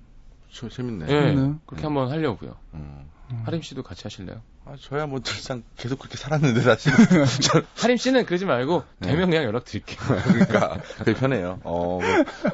재밌네. 0.51 1.05
예, 1.07 1.35
네, 1.35 1.53
그렇게 1.65 1.85
한번 1.85 2.11
하려고요. 2.11 2.57
음. 2.73 3.07
하림 3.45 3.61
씨도 3.61 3.83
같이 3.83 4.03
하실래요? 4.03 4.41
아, 4.65 4.75
저야 4.79 5.05
뭐 5.05 5.19
늘상 5.21 5.63
계속 5.77 5.99
그렇게 5.99 6.17
살았는데 6.17 6.61
사실. 6.61 6.91
하림 7.77 7.97
씨는 7.97 8.25
그러지 8.25 8.45
말고 8.45 8.83
네. 8.99 9.09
되면 9.09 9.29
그냥 9.29 9.43
연락 9.45 9.65
드릴게요. 9.65 9.97
그러니까 10.25 10.81
그게 10.97 11.13
편해요. 11.13 11.59
어, 11.63 11.99
뭐, 12.01 12.01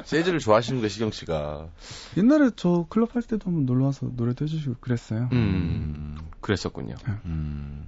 재즈를 0.04 0.38
좋아하시는데 0.38 0.88
시경 0.88 1.10
씨가 1.10 1.68
옛날에 2.16 2.50
저 2.56 2.86
클럽 2.88 3.14
할 3.16 3.22
때도 3.22 3.46
한번 3.46 3.66
놀러 3.66 3.86
와서 3.86 4.08
노래도 4.16 4.44
해주시고 4.44 4.76
그랬어요. 4.80 5.28
음, 5.32 6.18
그랬었군요. 6.40 6.94
네. 7.06 7.12
음. 7.26 7.86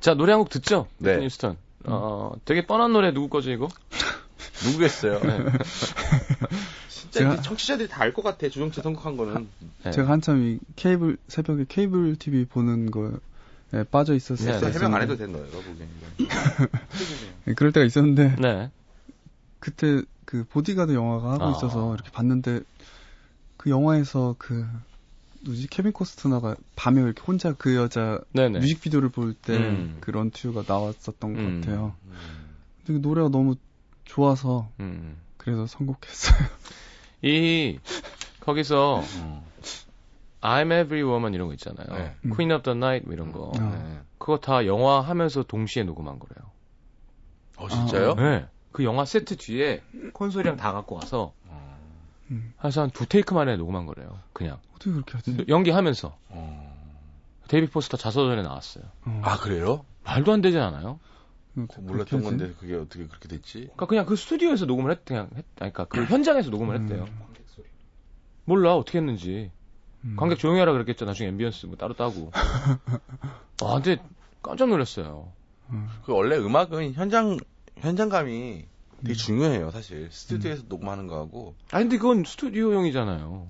자 0.00 0.14
노래 0.14 0.32
한 0.32 0.40
곡 0.40 0.48
듣죠? 0.50 0.86
네. 0.98 1.16
뉴스턴. 1.18 1.56
어, 1.84 2.32
되게 2.44 2.66
뻔한 2.66 2.92
노래 2.92 3.12
누구 3.12 3.28
거죠 3.28 3.50
이거? 3.50 3.68
누구겠어요? 4.64 5.20
네. 5.20 5.38
진짜 7.00 7.20
제가, 7.20 7.40
청취자들이 7.42 7.88
다 7.88 8.02
알 8.02 8.12
것 8.12 8.22
같아. 8.22 8.48
조정치 8.48 8.80
선곡한 8.82 9.16
거는. 9.16 9.48
네. 9.84 9.90
제가 9.90 10.08
한참 10.10 10.42
이 10.42 10.58
케이블 10.76 11.16
새벽에 11.28 11.64
케이블 11.68 12.16
TV 12.16 12.44
보는 12.46 12.90
거에 12.90 13.84
빠져 13.90 14.14
있었어요. 14.14 14.60
네, 14.60 14.72
해명 14.72 14.94
안 14.94 15.02
해도 15.02 15.16
된거예요 15.16 15.46
보기엔. 15.50 15.88
네, 17.44 17.54
그럴 17.54 17.72
때가 17.72 17.84
있었는데. 17.86 18.36
네. 18.40 18.70
그때 19.60 20.02
그 20.24 20.44
보디가드 20.44 20.92
영화가 20.92 21.32
하고 21.32 21.44
아. 21.46 21.50
있어서 21.52 21.94
이렇게 21.94 22.10
봤는데 22.10 22.60
그 23.56 23.70
영화에서 23.70 24.36
그 24.38 24.66
누지 25.42 25.66
케빈 25.68 25.92
코스트너가 25.92 26.56
밤에 26.76 27.00
이렇게 27.00 27.22
혼자 27.22 27.52
그 27.54 27.74
여자 27.76 28.20
네네. 28.32 28.58
뮤직비디오를 28.60 29.08
볼때 29.08 29.56
음. 29.56 29.96
그 30.00 30.10
런투가 30.10 30.64
나왔었던 30.66 31.32
것 31.32 31.40
음. 31.40 31.60
같아요. 31.60 31.94
음. 32.06 32.12
근데 32.86 33.00
그 33.00 33.06
노래가 33.06 33.28
너무 33.28 33.56
좋아서 34.04 34.70
음. 34.80 35.16
그래서 35.36 35.66
선곡했어요. 35.66 36.38
이 37.22 37.78
거기서 38.40 39.02
I'm 40.40 40.66
Every 40.72 41.02
Woman 41.02 41.34
이런 41.34 41.48
거 41.48 41.54
있잖아요. 41.54 41.86
네. 41.98 42.14
Queen 42.34 42.52
of 42.52 42.62
the 42.62 42.76
Night 42.76 43.04
뭐 43.06 43.14
이런 43.14 43.32
거. 43.32 43.52
음. 43.58 43.70
네. 43.70 44.00
그거 44.18 44.38
다 44.38 44.66
영화 44.66 45.00
하면서 45.00 45.42
동시에 45.42 45.82
녹음한 45.84 46.18
거래요. 46.18 46.50
어 47.56 47.68
진짜요? 47.68 48.14
네. 48.14 48.46
그 48.72 48.84
영화 48.84 49.04
세트 49.04 49.36
뒤에 49.36 49.82
콘솔이랑 50.12 50.56
다 50.56 50.72
갖고 50.72 50.94
와서 50.96 51.32
음. 52.30 52.52
해서 52.62 52.82
한 52.82 52.90
두 52.90 53.06
테이크 53.06 53.34
만에 53.34 53.56
녹음한 53.56 53.86
거래요. 53.86 54.18
그냥. 54.32 54.58
어떻게 54.74 54.92
그렇게 54.92 55.12
하지? 55.16 55.44
연기하면서. 55.48 56.16
어. 56.28 56.78
데이비드 57.48 57.68
포스터 57.68 57.96
자서전에 57.96 58.42
나왔어요. 58.42 58.84
어. 59.06 59.22
아 59.24 59.38
그래요? 59.38 59.84
말도 60.04 60.32
안 60.32 60.40
되지 60.42 60.58
않아요? 60.58 61.00
몰랐던 61.78 62.22
건데 62.22 62.54
그게 62.58 62.74
어떻게 62.74 63.06
그렇게 63.06 63.28
됐지? 63.28 63.60
그러니까 63.60 63.86
그냥 63.86 64.06
그 64.06 64.16
스튜디오에서 64.16 64.66
녹음을 64.66 64.90
했, 64.90 65.04
그냥 65.04 65.28
했, 65.34 65.44
그러니까 65.56 65.84
그 65.86 66.04
현장에서 66.04 66.50
녹음을 66.50 66.76
음. 66.76 66.82
했대요. 66.82 67.04
음. 67.04 67.28
몰라 68.44 68.76
어떻게 68.76 68.98
했는지. 68.98 69.50
음. 70.04 70.14
관객 70.16 70.38
조용히 70.38 70.60
하라 70.60 70.72
그랬겠죠. 70.72 71.04
나중에 71.04 71.28
ambience 71.30 71.66
뭐 71.66 71.76
따로 71.76 71.94
따고. 71.94 72.30
아 73.62 73.74
근데 73.74 74.00
깜짝 74.42 74.68
놀랐어요. 74.68 75.32
음. 75.70 75.88
그 76.04 76.12
원래 76.12 76.36
음악은 76.36 76.94
현장 76.94 77.36
현장감이 77.76 78.64
되게 79.02 79.12
음. 79.12 79.14
중요해요, 79.14 79.70
사실. 79.70 80.08
스튜디오에서 80.10 80.62
음. 80.62 80.66
녹음하는 80.68 81.06
거하고. 81.06 81.54
아, 81.70 81.78
근데 81.78 81.98
그건 81.98 82.24
스튜디오용이잖아요. 82.24 83.48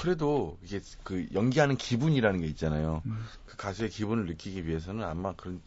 그래도 0.00 0.58
이게 0.62 0.80
그 1.02 1.26
연기하는 1.32 1.76
기분이라는 1.76 2.40
게 2.40 2.46
있잖아요. 2.48 3.02
음. 3.06 3.24
그 3.46 3.56
가수의 3.56 3.90
기분을 3.90 4.26
느끼기 4.26 4.66
위해서는 4.66 5.04
아마 5.04 5.34
그런 5.34 5.62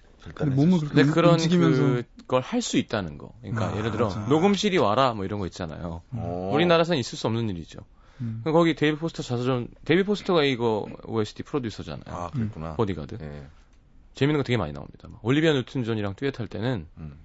몸을 0.46 0.80
그렇게 0.80 1.12
그런 1.12 1.34
움직이면서 1.34 2.04
그걸 2.18 2.42
할 2.42 2.62
수 2.62 2.78
있다는 2.78 3.18
거. 3.18 3.34
그러니까 3.42 3.68
아, 3.70 3.78
예를 3.78 3.92
들어 3.92 4.08
맞아. 4.08 4.20
녹음실이 4.22 4.78
와라 4.78 5.14
뭐 5.14 5.26
이런 5.26 5.40
거 5.40 5.46
있잖아요. 5.48 6.02
음. 6.14 6.52
우리나라에서는 6.54 6.98
있을 7.00 7.18
수 7.18 7.28
없는 7.28 7.50
일이죠. 7.50 7.80
음. 8.22 8.42
거기 8.46 8.74
데이비드 8.76 8.98
포스터 8.98 9.22
자서전 9.22 9.68
데이비드 9.86 10.04
포스터가 10.04 10.44
이거 10.44 10.88
OST 11.06 11.44
프로듀서잖아요. 11.44 12.04
아, 12.08 12.30
그랬구나. 12.32 12.76
보디가드. 12.76 13.18
네. 13.18 13.46
재밌는 14.16 14.40
거 14.40 14.44
되게 14.44 14.58
많이 14.58 14.72
나옵니다. 14.72 15.10
올리비아 15.24 15.54
뉴튼 15.54 15.84
존이랑 15.84 16.16
듀엣 16.16 16.40
할 16.40 16.48
때는 16.48 16.86
음. 16.98 17.18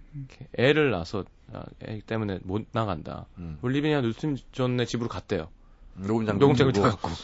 애를 0.57 0.91
낳아서 0.91 1.25
아, 1.53 1.63
애 1.87 2.01
때문에 2.07 2.41
못 2.43 2.67
나간다. 2.73 3.27
음. 3.39 3.59
올리비아 3.63 4.01
뉴튼 4.01 4.37
존의 4.53 4.87
집으로 4.87 5.09
갔대요. 5.09 5.49
녹음장 5.95 6.39
녹음 6.39 6.51
장비를 6.52 6.73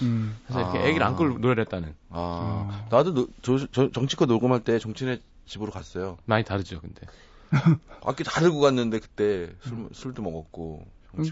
음. 0.03 0.37
그래서 0.47 0.61
이렇게 0.61 0.79
아. 0.79 0.83
애기를 0.87 1.07
안고 1.07 1.25
노래를 1.39 1.63
했다는. 1.63 1.95
아, 2.11 2.69
음. 2.71 2.87
나도 2.91 3.15
노, 3.15 3.29
저, 3.43 3.67
저, 3.73 3.91
정치 3.91 4.17
거 4.17 4.29
녹음할 4.29 4.65
때 4.65 4.79
정치네 4.79 5.21
집으로 5.47 5.71
갔어요. 5.71 6.17
많이 6.25 6.45
다르죠, 6.45 6.81
근데. 6.81 7.03
악기 8.05 8.25
다 8.25 8.41
들고 8.41 8.61
갔는데 8.61 8.99
그때 9.01 9.51
술, 9.61 9.89
술도 9.93 10.23
먹었고. 10.23 10.87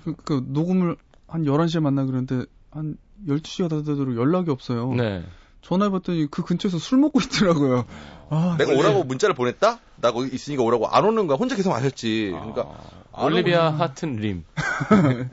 그, 0.04 0.14
그, 0.24 0.44
녹음을 0.46 0.96
한 1.26 1.44
11시에 1.44 1.80
만나 1.80 2.04
그러는데 2.04 2.44
한 2.70 2.96
12시가 3.26 3.68
다 3.68 3.76
되도록 3.82 4.16
연락이 4.16 4.50
없어요. 4.50 4.92
네. 4.94 5.24
전화해봤더니 5.62 6.28
그 6.30 6.42
근처에서 6.44 6.78
술 6.78 6.98
먹고 6.98 7.20
있더라고요. 7.20 7.84
아, 8.30 8.56
내가 8.58 8.72
오라고 8.72 9.04
문자를 9.04 9.34
보냈다? 9.34 9.78
나 10.00 10.12
거기 10.12 10.34
있으니까 10.34 10.62
오라고 10.62 10.88
안 10.88 11.04
오는 11.04 11.26
거야. 11.26 11.36
혼자 11.36 11.54
계속 11.54 11.70
마셨지. 11.70 12.30
그러니까 12.32 12.62
아, 12.62 13.01
올리비아 13.16 13.70
하튼 13.70 14.16
림. 14.16 14.44
네. 14.90 15.30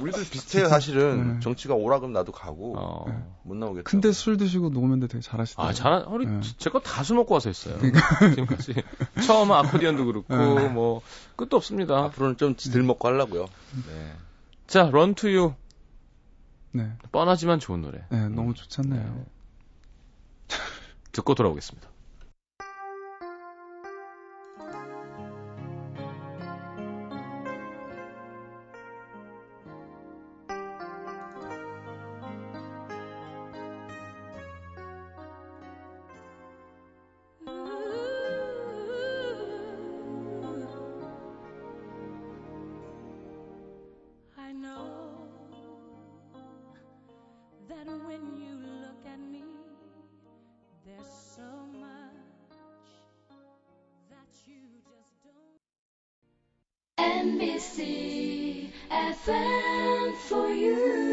우리도 0.00 0.18
비슷해요, 0.18 0.68
사실은. 0.68 1.34
네. 1.34 1.40
정치가 1.40 1.74
오라 1.74 1.98
그러면 1.98 2.14
나도 2.14 2.32
가고 2.32 2.74
어. 2.78 3.04
네. 3.08 3.14
못 3.42 3.56
나오겠다. 3.56 3.90
근데 3.90 4.12
술 4.12 4.36
드시고 4.36 4.70
녹음했는데 4.70 5.06
되게 5.08 5.20
잘하시더라고요. 5.22 5.70
아, 5.70 5.72
잘 5.74 6.04
우리 6.08 6.26
네. 6.26 6.40
제거 6.58 6.80
다 6.80 7.02
술 7.02 7.16
먹고 7.16 7.34
와서 7.34 7.48
했어요. 7.50 7.76
그러니까. 7.78 8.30
지금까지. 8.30 8.74
처음 9.26 9.52
아코디언도 9.52 10.04
그렇고 10.06 10.34
네. 10.36 10.68
뭐 10.68 11.02
끝도 11.36 11.56
없습니다. 11.56 11.96
앞으로는 12.04 12.36
좀덜 12.36 12.82
먹고 12.82 13.06
하려고요. 13.08 13.44
네. 13.88 14.12
자, 14.66 14.90
런 14.90 15.14
투유. 15.14 15.54
네. 16.72 16.92
뻔하지만 17.12 17.60
좋은 17.60 17.80
노래. 17.82 18.04
네, 18.10 18.28
너무 18.28 18.54
좋잖아요. 18.54 19.00
네. 20.48 20.56
듣고 21.12 21.34
돌아오겠습니다. 21.34 21.88
FM 59.24 60.14
for 60.28 60.48
you. 60.50 61.06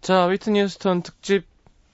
자, 0.00 0.26
위트니 0.26 0.60
휴스턴 0.62 1.02
특집 1.02 1.46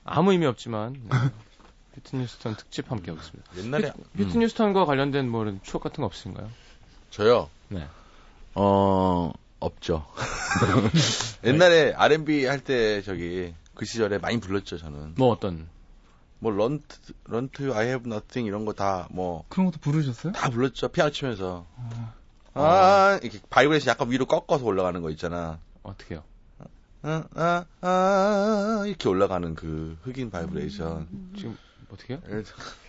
아무 0.05 0.33
의미 0.33 0.45
없지만 0.45 0.93
네. 0.93 1.09
위트니 1.97 2.25
휴스턴 2.25 2.57
특집 2.57 2.91
함께 2.91 3.11
하겠습니다. 3.11 3.51
옛날에 3.57 3.93
위트니 4.15 4.45
휴스턴과 4.45 4.85
관련된 4.85 5.29
뭐 5.31 5.47
추억 5.63 5.83
같은 5.83 6.03
거 6.03 6.07
없으신가요? 6.07 6.51
저요. 7.11 7.49
네. 7.69 7.87
어, 8.55 9.33
없죠. 9.61 10.07
옛날에 11.45 11.95
R&B 11.97 12.45
할 12.45 12.61
때 12.63 13.01
저기 13.03 13.55
그 13.75 13.85
시절에 13.85 14.19
많이 14.19 14.39
불렀죠, 14.41 14.79
저는. 14.79 15.15
뭐 15.17 15.29
어떤? 15.31 15.69
뭐 16.39 16.51
Run 16.53 16.79
to 16.79 16.97
Run 17.25 17.54
to 17.54 17.73
I 17.73 17.87
have 17.87 18.03
nothing 18.11 18.47
이런 18.49 18.65
거 18.65 18.73
다 18.73 19.07
뭐 19.11 19.45
그런 19.49 19.67
것도 19.67 19.79
부르셨어요? 19.81 20.33
다 20.33 20.51
불렀죠. 20.51 20.89
피아노 20.89 21.11
치면서. 21.13 21.67
어. 21.77 22.13
아, 22.55 23.19
이렇게 23.23 23.39
바이브레이션 23.49 23.91
약간 23.91 24.11
위로 24.11 24.27
꺾어서 24.27 24.65
올라가는 24.65 25.01
거 25.01 25.11
있잖아. 25.11 25.59
어떻게요? 25.83 26.23
아, 27.05 27.25
아, 27.35 27.65
아, 27.81 28.83
이렇게 28.87 29.09
올라가는 29.09 29.55
그 29.55 29.97
흑인 30.03 30.31
바이브레이션. 30.31 31.09
지금 31.37 31.57
어떻게요? 31.93 32.19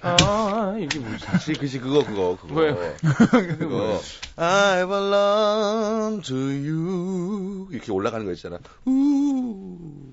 아, 0.02 0.76
이게 0.80 1.00
뭐지? 1.00 1.26
그치, 1.32 1.54
그치, 1.54 1.80
그거, 1.80 2.04
그거, 2.06 2.38
그거. 2.39 2.56
왜? 2.62 2.96
그거. 3.58 4.00
I 4.36 4.86
belong 4.86 6.22
to 6.24 6.36
you. 6.38 7.67
이렇게 7.72 7.91
올라가는 7.91 8.26
거 8.26 8.32
있잖아. 8.34 8.60
우. 8.86 10.12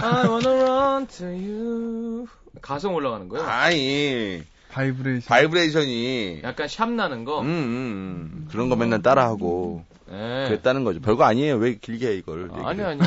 I 0.00 0.28
wanna 0.28 0.62
run 0.62 1.06
to 1.06 1.26
you. 1.26 2.26
가성 2.60 2.94
올라가는 2.94 3.28
거예요? 3.28 3.46
아니. 3.46 4.42
바이브레이션. 4.70 5.28
바이브레이션이. 5.28 6.40
약간 6.44 6.68
sharp 6.68 6.90
나는 6.90 7.24
거? 7.24 7.40
음, 7.40 7.46
음, 7.46 8.30
음. 8.32 8.48
그런 8.50 8.68
거 8.68 8.76
맨날 8.76 9.02
따라하고. 9.02 9.84
네. 10.06 10.46
그랬다는 10.48 10.84
거죠. 10.84 11.00
별거 11.00 11.24
아니에요. 11.24 11.56
왜 11.56 11.74
길게 11.76 12.08
해, 12.08 12.14
이걸. 12.16 12.50
아, 12.52 12.68
아니, 12.68 12.82
아니. 12.82 13.00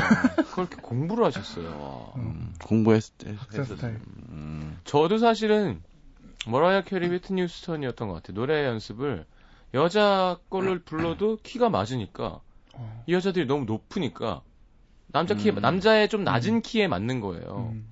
그렇게 0.54 0.76
공부를 0.82 1.24
하셨어요. 1.26 2.12
음, 2.16 2.54
공부했을 2.64 3.14
때. 3.18 3.34
학자 3.38 3.64
스타일. 3.64 3.98
음. 4.30 4.78
저도 4.84 5.18
사실은 5.18 5.82
머라이어 6.46 6.82
캐리 6.82 7.10
휘트니 7.10 7.42
휴스턴이었던 7.42 8.08
것 8.08 8.14
같아요. 8.14 8.34
노래 8.34 8.66
연습을 8.66 9.24
여자 9.74 10.38
거를 10.50 10.80
불러도 10.80 11.38
키가 11.42 11.70
맞으니까 11.70 12.40
어. 12.74 13.04
이 13.06 13.14
여자들이 13.14 13.46
너무 13.46 13.64
높으니까 13.64 14.42
남자 15.12 15.34
키 15.34 15.50
음. 15.50 15.56
남자의 15.56 16.08
좀 16.08 16.24
낮은 16.24 16.54
음. 16.54 16.62
키에 16.62 16.88
맞는 16.88 17.20
거예요. 17.20 17.70
음. 17.72 17.86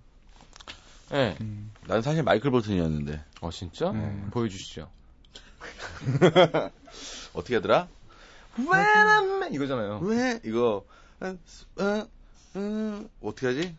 네. 1.10 1.36
음. 1.40 1.70
난 1.86 2.02
사실 2.02 2.22
마이클 2.22 2.50
볼튼이었는데. 2.50 3.22
어 3.40 3.50
진짜? 3.50 3.92
네. 3.92 4.24
보여주시죠. 4.30 4.88
어떻게 7.34 7.56
하더라? 7.56 7.88
When 8.58 8.70
I'm 8.72 9.54
이거잖아요. 9.54 10.00
왜 10.02 10.40
이거 10.44 10.84
어, 11.20 11.36
어, 11.78 12.06
어, 12.54 13.04
어떻게 13.22 13.46
하지? 13.46 13.74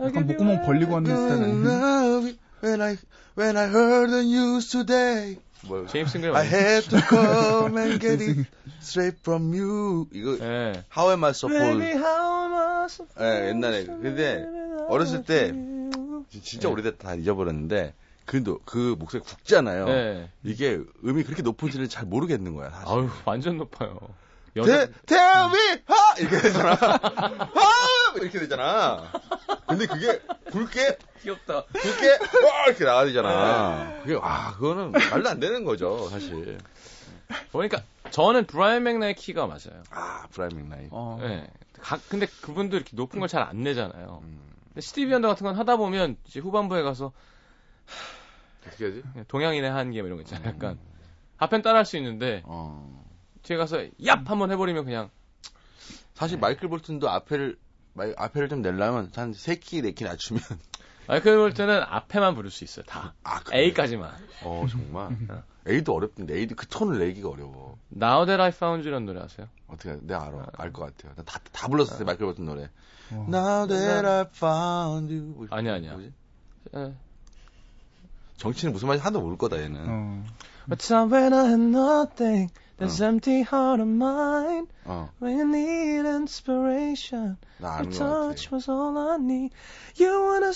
약간 0.00 0.26
목구멍 0.26 0.62
벌리고 0.62 0.96
하는 0.96 1.16
스타일? 1.16 2.36
When 2.62 2.80
I 2.80 2.96
when 3.36 3.56
I 3.56 3.68
heard 3.68 4.10
the 4.10 4.24
news 4.24 4.70
today. 4.70 5.38
뭐 5.62 5.86
제임스 5.86 6.18
잉글 6.18 6.36
I 6.36 6.46
had 6.46 6.88
to 6.90 7.00
come 7.08 7.78
and 7.78 7.98
get 7.98 8.22
it 8.22 8.46
straight 8.80 9.18
from 9.20 9.54
you. 9.54 10.06
이거 10.12 10.36
네. 10.38 10.84
How 10.94 11.10
am 11.10 11.24
I 11.24 11.30
supposed? 11.30 11.78
Baby, 11.78 11.96
how 11.96 12.44
am 12.44 12.54
I 12.54 12.84
supposed? 12.86 13.18
네, 13.18 13.48
옛날에 13.48 13.84
근데 13.86 14.44
어렸을 14.88 15.24
때 15.24 15.52
진짜 16.42 16.68
네. 16.68 16.72
오래됐다 16.72 17.08
다 17.08 17.14
잊어버렸는데 17.14 17.94
그, 18.26 18.42
그 18.64 18.96
목소리 18.98 19.22
굵잖아요. 19.22 19.86
네. 19.86 20.30
이게 20.42 20.80
음이 21.04 21.22
그렇게 21.22 21.42
높은지는 21.42 21.88
잘 21.88 22.04
모르겠는 22.06 22.54
거야, 22.54 22.70
사실. 22.70 22.88
아유, 22.88 23.08
완전 23.24 23.56
높아요. 23.56 23.98
여자... 24.56 24.88
Tell 25.06 25.46
me, 25.46 25.82
하! 25.86 26.14
이렇게 26.18 26.40
되잖아. 26.40 26.74
하! 26.74 27.95
이렇게 28.18 28.38
되잖아. 28.40 29.10
근데 29.66 29.86
그게 29.86 30.20
굵게. 30.50 30.98
귀엽다. 31.22 31.64
굵게, 31.64 32.08
와! 32.46 32.66
이렇게 32.68 32.84
나와야 32.84 33.06
되잖아. 33.06 34.00
그게, 34.02 34.14
와, 34.14 34.52
그거는 34.54 34.92
말도 34.92 35.28
안 35.28 35.40
되는 35.40 35.64
거죠, 35.64 36.08
사실. 36.08 36.58
보니까, 37.50 37.82
저는 38.10 38.46
브라이언 38.46 38.84
맥나이 38.84 39.14
키가 39.14 39.46
맞아요. 39.46 39.82
아, 39.90 40.26
브라이언 40.30 40.56
맥나이. 40.56 40.88
어. 40.90 41.18
네. 41.20 41.50
가, 41.80 41.98
근데 42.08 42.26
그분도 42.42 42.76
이렇게 42.76 42.90
높은 42.94 43.18
걸 43.20 43.28
잘 43.28 43.42
안 43.42 43.62
내잖아요. 43.62 44.20
음. 44.22 44.40
스티비 44.78 45.12
원더 45.14 45.26
같은 45.28 45.44
건 45.44 45.56
하다 45.56 45.76
보면 45.76 46.16
이제 46.26 46.38
후반부에 46.40 46.82
가서 46.82 47.12
어떻게 48.66 48.84
하지? 48.86 49.02
동양인의 49.28 49.70
한계 49.70 50.00
뭐 50.02 50.06
이런 50.06 50.18
거 50.18 50.22
있잖아요. 50.22 50.48
약간 50.54 50.72
음. 50.72 50.78
하여튼 51.36 51.62
따라할 51.62 51.84
수 51.86 51.96
있는데 51.96 52.42
어. 52.44 53.04
뒤에 53.42 53.56
가서 53.56 53.78
얍 54.00 54.26
한번 54.26 54.50
해버리면 54.50 54.84
그냥 54.84 55.10
사실 56.14 56.36
네. 56.36 56.40
마이클 56.42 56.68
볼튼도 56.68 57.08
앞에를 57.08 57.56
마이, 57.56 57.65
앞에를 58.16 58.48
좀 58.48 58.62
내려면 58.62 59.10
한 59.14 59.32
세 59.32 59.50
키 59.50 59.68
네 59.68 59.86
키 59.86 60.04
낮추면 60.04 60.42
마이클 61.08 61.36
볼튼은 61.36 61.82
앞에만 61.82 62.34
부를 62.34 62.50
수 62.50 62.64
있어요. 62.64 62.84
다 62.86 63.14
아, 63.22 63.40
A까지만. 63.54 64.12
어 64.42 64.66
정말. 64.70 65.16
A도 65.68 65.94
어렵던데 65.94 66.34
A도 66.34 66.54
그 66.56 66.66
톤을 66.66 66.98
내기가 66.98 67.28
어려워. 67.28 67.78
Now 67.94 68.24
That 68.26 68.40
I 68.42 68.48
Found 68.48 68.69
You라는 68.69 69.06
노래 69.06 69.20
아세요? 69.20 69.48
어떻게 69.68 69.96
내가 70.02 70.26
알아 70.26 70.38
아. 70.38 70.46
알것 70.62 70.96
같아요. 70.96 71.14
다다 71.24 71.68
불렀었어요 71.68 72.02
아. 72.02 72.04
마이클 72.04 72.26
볼튼 72.26 72.44
노래. 72.44 72.70
어. 73.12 73.26
Now 73.28 73.66
That 73.68 74.06
I 74.06 74.20
Found 74.34 75.14
You. 75.14 75.34
뭐, 75.36 75.46
아니 75.50 75.70
아니야. 75.70 75.92
뭐지? 75.92 76.12
에. 76.74 76.92
정치는 78.36 78.72
무슨 78.72 78.88
말인지 78.88 79.02
하나도 79.02 79.20
모를 79.22 79.38
거다 79.38 79.60
얘는. 79.60 79.84
어. 79.88 80.24
But 80.68 80.92
when 80.92 81.32
I 81.32 81.46
had 81.46 81.62
nothing, 81.62 82.52
this 82.78 83.00
어. 83.00 83.06
empty 83.06 83.42
heart 83.42 83.80
of 83.80 83.88
mine. 83.88 84.66
어. 84.84 85.08
When 85.20 85.38
you 85.38 85.46
need 85.46 86.06
inspiration, 86.06 87.36
your 87.60 87.90
touch 87.90 88.50
was 88.50 88.68
all 88.68 88.96
I 88.96 89.16
need. 89.18 89.52
You 89.96 90.12
wanna 90.22 90.52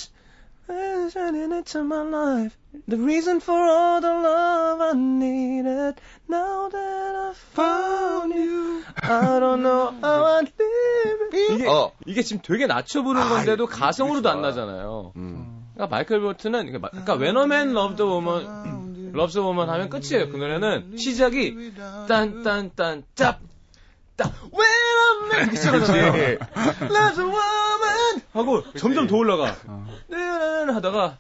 shining 1.11 1.53
into 1.53 1.83
my 1.83 2.03
life. 2.03 2.57
The 2.87 2.97
reason 2.97 3.41
for 3.41 3.59
all 3.59 4.01
the 4.01 4.09
love 4.09 4.81
I 4.81 4.93
needed. 4.95 6.01
Now 6.29 6.69
that 6.69 7.15
I 7.17 7.33
found 7.35 8.33
you, 8.33 8.85
I 9.03 9.41
don't 9.41 9.63
know 9.63 9.93
how 10.01 10.25
I 10.25 10.41
live. 10.43 11.57
이게, 11.57 11.67
어. 11.67 11.93
이게 12.07 12.23
지금 12.23 12.43
되게 12.43 12.67
낮춰 12.67 13.03
부는 13.03 13.29
건데도 13.29 13.65
아, 13.65 13.69
가성으로도 13.69 14.31
안 14.31 14.43
나잖아요. 14.43 15.13
음. 15.17 15.67
그러니까 15.75 15.97
마이클 15.97 16.21
볼트는 16.21 16.67
그러니까 16.67 17.19
When 17.19 17.37
a 17.37 17.45
Man 17.45 17.71
Loves 17.71 18.01
a 18.01 18.07
Woman, 18.07 18.47
Loves 19.15 19.39
a 19.39 19.45
Woman 19.45 19.69
하면 19.69 19.89
끝이에요. 19.89 20.31
그 20.31 20.37
노래는 20.37 20.97
시작이 20.97 21.73
딴딴딴 22.09 23.05
짭. 23.15 23.41
딱 24.17 24.33
When 24.53 24.69
a 24.69 25.27
Man 25.27 25.43
이렇게 25.43 25.57
시작하잖아요. 25.57 26.39
Loves 26.91 27.21
a 27.21 27.27
Woman 27.27 28.23
하고 28.33 28.63
그치. 28.63 28.79
점점 28.79 29.07
더 29.07 29.17
올라가. 29.17 29.57
어. 29.67 29.87
하다가 30.11 31.19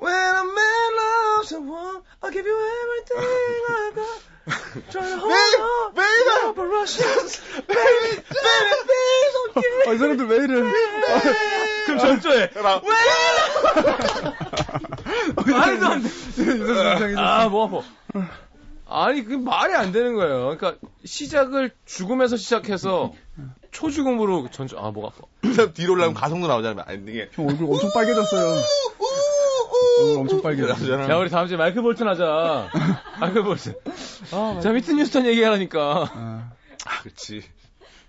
When 0.00 0.14
a 0.14 0.44
man 0.44 0.90
loves 0.94 1.54
a 1.54 1.58
woman, 1.58 2.02
I'll 2.22 2.30
give 2.30 2.46
you 2.46 2.54
everything 2.54 3.18
I 3.68 3.92
got. 3.96 4.22
아, 9.86 9.92
이 9.92 9.98
사람들 9.98 10.26
왜 10.26 10.36
이래? 10.36 10.54
그럼 11.86 11.98
전조해. 11.98 12.50
왜? 12.62 12.80
말도 15.46 15.86
안 15.86 16.02
돼. 16.02 16.08
아, 17.16 17.48
뭐 17.48 17.66
아파. 17.66 18.28
아니, 18.88 19.22
그 19.24 19.34
말이 19.34 19.74
안 19.74 19.92
되는 19.92 20.14
거예요. 20.14 20.56
그러니까 20.56 20.76
시작을 21.04 21.72
죽음에서 21.84 22.36
시작해서 22.36 23.12
초죽음으로 23.70 24.48
전조, 24.50 24.78
아, 24.78 24.90
목 24.90 25.04
아파. 25.04 25.18
뒤로 25.74 25.92
올라면 25.92 26.14
가성도 26.14 26.48
나오잖아요. 26.48 26.84
아니, 26.86 27.02
이게. 27.10 27.28
형 27.32 27.46
얼굴 27.46 27.66
엄청 27.66 27.90
빨개졌어요. 27.92 28.62
얼굴 30.00 30.18
엄청 30.20 30.42
빨개졌어. 30.42 31.06
자, 31.06 31.18
우리 31.18 31.28
다음 31.28 31.48
주에 31.48 31.56
마이클 31.56 31.82
볼튼 31.82 32.08
하자. 32.08 32.70
마이클 33.20 33.42
볼튼. 33.42 33.74
아, 34.32 34.60
자, 34.62 34.70
위튼 34.70 34.96
뉴스턴 34.96 35.26
얘기하라니까. 35.26 36.10
아, 36.10 36.52
아 36.86 37.02
그렇지. 37.02 37.42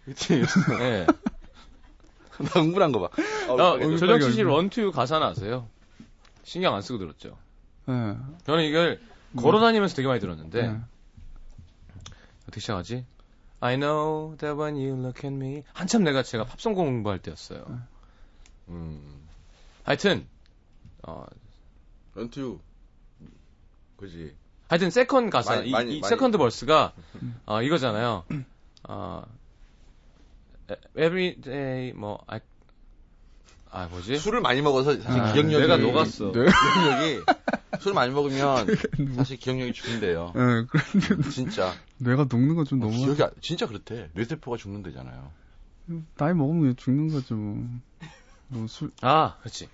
뉴스턴. 0.08 0.80
네. 0.80 1.06
나 2.40 2.62
흥분한 2.62 2.94
거 2.94 3.02
봐. 3.02 3.10
어, 3.50 3.60
아, 3.60 3.80
조정치 3.80 4.32
씨 4.32 4.44
Run 4.44 4.72
to 4.72 4.92
가사는 4.94 5.28
아세요? 5.28 5.68
신경 6.44 6.74
안 6.74 6.82
쓰고 6.82 6.98
들었죠. 7.00 7.38
네. 7.86 8.16
저는 8.46 8.64
이걸 8.64 9.00
음. 9.02 9.09
걸어 9.36 9.60
다니면서 9.60 9.96
되게 9.96 10.08
많이 10.08 10.20
들었는데 10.20 10.68
네. 10.68 10.80
어떻게 12.44 12.60
시작하지? 12.60 13.06
I 13.62 13.76
know 13.76 14.36
that 14.38 14.60
when 14.60 14.76
you 14.76 14.98
look 14.98 15.24
at 15.24 15.28
me 15.28 15.64
한참 15.74 16.04
내가 16.04 16.24
제가 16.24 16.46
팝송 16.46 16.74
공부할 16.74 17.20
때였어요. 17.20 17.66
네. 17.68 17.76
음. 18.70 19.28
하여튼 19.84 20.28
어 21.04 21.26
Run 22.16 22.42
to 22.42 22.60
그지. 23.98 24.36
하여튼 24.68 24.92
second 24.92 25.30
가사 25.30 25.56
많이, 25.56 25.70
이, 25.70 25.72
많이, 25.72 25.98
이 25.98 26.02
많이. 26.02 26.10
second 26.10 26.38
verse가 26.38 26.94
어 27.46 27.62
이거잖아요. 27.62 28.24
어 28.88 29.24
every 30.96 31.42
day 31.42 31.92
뭐 31.94 32.24
I, 32.28 32.40
아 33.72 33.88
뭐지? 33.88 34.18
술을 34.18 34.42
많이 34.42 34.62
먹어서 34.62 35.02
사실 35.02 35.22
아, 35.22 35.34
기억력이 35.34 35.62
내가 35.62 35.78
녹았어. 35.78 36.32
네. 36.32 36.46
기억력이 36.46 37.26
술 37.80 37.94
많이 37.94 38.12
먹으면 38.14 38.68
사실 39.16 39.38
기억력이 39.38 39.74
죽는데요. 39.74 40.34
네, 40.36 40.66
그런데 40.70 41.30
진짜 41.30 41.74
뇌가 41.98 42.26
녹는 42.30 42.56
건좀 42.56 42.82
어, 42.82 42.86
너무 42.88 43.06
기억이 43.06 43.24
아, 43.24 43.30
진짜 43.42 43.68
그렇대. 43.68 44.10
뇌세포가 44.14 44.58
죽는데잖아요. 44.58 45.32
나이 46.18 46.34
먹으면 46.34 46.76
죽는 46.76 47.12
거죠. 47.12 47.36
뭐, 47.36 47.68
뭐 48.48 48.68
술. 48.68 48.92
아, 49.02 49.38
그렇지. 49.40 49.70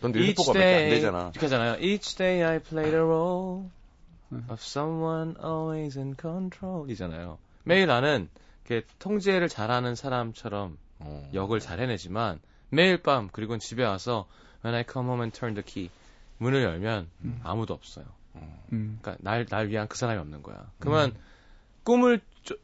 넌 0.00 0.12
뇌세포가 0.12 0.52
몇 0.52 0.60
개 0.60 0.74
안 0.84 0.90
되잖아. 0.90 1.18
이렇게 1.32 1.40
하잖아요. 1.40 1.76
Each 1.80 2.16
day 2.16 2.42
I 2.42 2.58
played 2.60 2.94
a 2.94 3.00
role 3.00 3.68
of 4.48 4.60
someone 4.60 5.34
always 5.42 5.98
in 5.98 6.14
control 6.20 6.90
이잖아요. 6.90 7.38
매일 7.64 7.86
나는 7.86 8.28
이렇게 8.66 8.86
통제를 8.98 9.48
잘하는 9.48 9.94
사람처럼 9.94 10.78
어. 11.00 11.30
역을 11.34 11.60
잘 11.60 11.80
해내지만 11.80 12.40
매일 12.70 13.02
밤 13.02 13.28
그리고 13.32 13.58
집에 13.58 13.84
와서 13.84 14.26
When 14.64 14.76
I 14.76 14.84
come 14.90 15.08
home 15.08 15.22
and 15.22 15.36
turn 15.38 15.54
the 15.54 15.64
key 15.64 15.90
문을 16.42 16.62
열면 16.62 17.08
음. 17.24 17.40
아무도 17.42 17.72
없어요. 17.72 18.04
음. 18.72 18.98
그러니까 19.00 19.16
날, 19.22 19.46
날 19.46 19.68
위한 19.68 19.86
그 19.88 19.96
사람이 19.96 20.18
없는 20.18 20.42
거야. 20.42 20.70
그러면 20.78 21.10
음. 21.10 21.20
꿈을 21.84 22.20
쫓, 22.42 22.58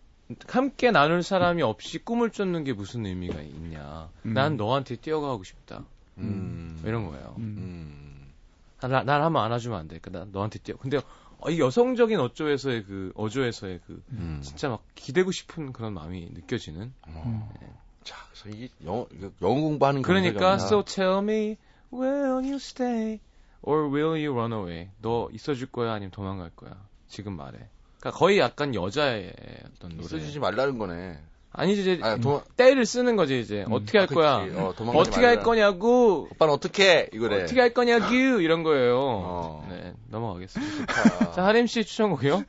함께 0.49 0.91
나눌 0.91 1.23
사람이 1.23 1.63
없이 1.63 1.99
꿈을 1.99 2.31
쫓는 2.31 2.65
게 2.65 2.73
무슨 2.73 3.07
의미가 3.07 3.41
있냐. 3.41 4.11
음. 4.25 4.35
난 4.35 4.57
너한테 4.57 4.97
뛰어가고 4.97 5.45
싶다. 5.45 5.85
음. 6.19 6.81
이런 6.85 7.07
거예요. 7.07 7.37
음. 7.39 8.33
날, 8.81 9.05
날 9.05 9.23
한번 9.23 9.45
안아주면 9.45 9.79
안 9.79 9.89
돼. 9.89 9.99
그러니까 9.99 10.25
난 10.25 10.33
너한테 10.33 10.59
뛰어. 10.59 10.77
근데 10.77 11.01
어, 11.41 11.51
이 11.51 11.61
여성적인 11.61 12.19
어조에서의 12.19 12.85
그 12.85 13.13
어조에서의 13.15 13.81
그 13.87 14.03
음. 14.11 14.41
진짜 14.43 14.69
막 14.69 14.83
기대고 14.95 15.31
싶은 15.31 15.73
그런 15.73 15.95
마음이 15.95 16.29
느껴지는. 16.33 16.93
어. 17.07 17.53
네. 17.61 17.69
자, 18.03 18.17
그래서 18.31 18.57
이게 18.57 18.73
영어 18.85 19.07
영어 19.43 19.61
공부하는 19.61 20.03
그러니까 20.03 20.55
so 20.55 20.83
tell 20.83 21.19
me 21.19 21.57
will 21.93 22.45
you 22.45 22.57
stay 22.57 23.21
or 23.63 23.89
will 23.89 24.25
you 24.25 24.33
run 24.33 24.53
away? 24.53 24.91
너 25.01 25.29
있어줄 25.33 25.69
거야? 25.71 25.93
아니면 25.93 26.11
도망갈 26.11 26.51
거야? 26.51 26.77
지금 27.09 27.37
말해. 27.37 27.59
그러니까 28.01 28.19
거의 28.19 28.39
약간 28.39 28.75
여자의 28.75 29.33
어떤 29.75 29.91
노래. 29.91 30.05
있어주지 30.05 30.39
말라는 30.39 30.79
거네. 30.79 31.19
아니지 31.51 31.81
이제 31.81 32.01
아, 32.03 32.17
도... 32.17 32.43
때를 32.57 32.87
쓰는 32.87 33.17
거지 33.17 33.41
이제. 33.41 33.65
음, 33.67 33.73
어떻게 33.73 33.99
할 33.99 34.09
아, 34.11 34.15
거야? 34.15 34.63
어, 34.63 34.75
떻게 35.05 35.25
할 35.25 35.43
거냐고. 35.43 36.29
오빠는 36.33 36.55
어떻게 36.55 37.09
이거래 37.13 37.43
어떻게 37.43 37.61
할 37.61 37.75
거냐고 37.75 38.15
이런 38.15 38.63
거예요. 38.63 38.99
어. 38.99 39.67
네 39.69 39.95
넘어가겠습니다. 40.09 41.33
자 41.33 41.45
하림 41.45 41.67
씨 41.67 41.85
추천곡이요? 41.85 42.45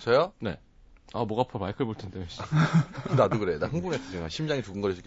저요? 0.00 0.32
네 0.40 0.58
아 1.14 1.24
목 1.24 1.38
아파 1.40 1.58
마이클 1.58 1.84
볼 1.86 1.94
텐데 1.94 2.26
나도 3.16 3.38
그래 3.38 3.58
나 3.58 3.66
흥분했어 3.66 4.10
지금 4.10 4.28
심장이 4.28 4.62
두근거리지 4.62 5.02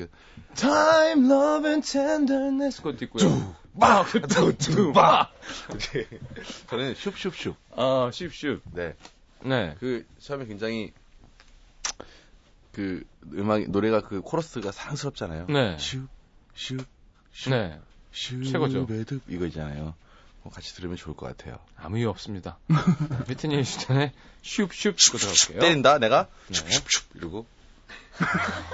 Time 0.56 1.26
Love 1.26 1.70
and 1.70 1.92
Tenderness 1.92 2.82
그것도 2.82 3.06
있고요 3.06 3.56
막 3.74 4.06
두두막 4.58 5.34
저는 6.68 6.94
슉슉슉 6.94 7.56
아 7.76 8.10
슉슉 8.12 8.62
네 8.74 8.96
네. 9.46 9.76
그 9.80 10.06
처음에 10.20 10.46
굉장히 10.46 10.92
그 12.72 13.04
음악 13.34 13.70
노래가 13.70 14.02
그 14.02 14.22
코러스가 14.22 14.72
사랑스럽잖아요. 14.72 15.46
네. 15.48 15.78
슉, 15.78 16.08
슉, 16.56 16.86
슉. 17.34 17.50
네. 17.52 17.80
슉, 18.12 18.52
최고죠. 18.52 18.86
매듭 18.86 19.22
이거 19.30 19.46
있잖아요. 19.46 19.94
뭐 20.46 20.54
같이 20.54 20.76
들으면 20.76 20.96
좋을 20.96 21.16
것 21.16 21.26
같아요. 21.26 21.58
아무 21.76 21.98
이유 21.98 22.08
없습니다. 22.10 22.60
비트니 23.28 23.58
휴스턴의 23.58 24.12
슉슉 24.44 24.96
듣고 24.96 25.18
들어갈게요. 25.18 25.60
때린다 25.60 25.98
내가 25.98 26.28
네. 26.50 26.60
슉슉슉 26.60 27.16
이러고 27.16 27.48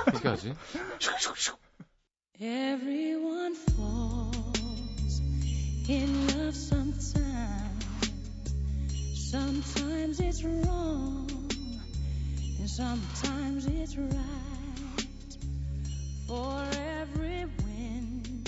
어떻게 0.06 0.28
하지? 0.28 0.54
슉슉슉. 1.00 1.56
Everyone 2.42 3.56
falls 3.72 5.22
in 5.88 6.28
love 6.32 6.58
sometimes. 6.58 8.12
Sometimes 9.32 10.20
it's 10.20 10.44
wrong. 10.44 11.26
And 12.60 12.70
sometimes 12.70 13.66
it's 13.66 13.96
right 13.96 15.08
for 16.28 16.68
every 16.76 17.46
win. 17.64 18.44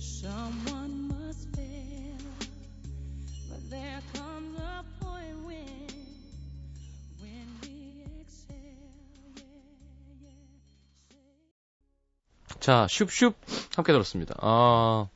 Someone 0.00 1.07
there 3.70 4.00
comes 4.14 4.58
a 4.58 4.84
point 5.00 5.36
when 5.46 5.88
when 7.20 7.46
we 7.62 8.04
excel. 8.20 8.56
Yeah, 9.36 9.44
yeah. 10.22 10.32
자, 12.60 12.86
슉슉 12.86 13.34
함께 13.76 13.92
들었습니다. 13.92 14.34
아, 14.40 15.08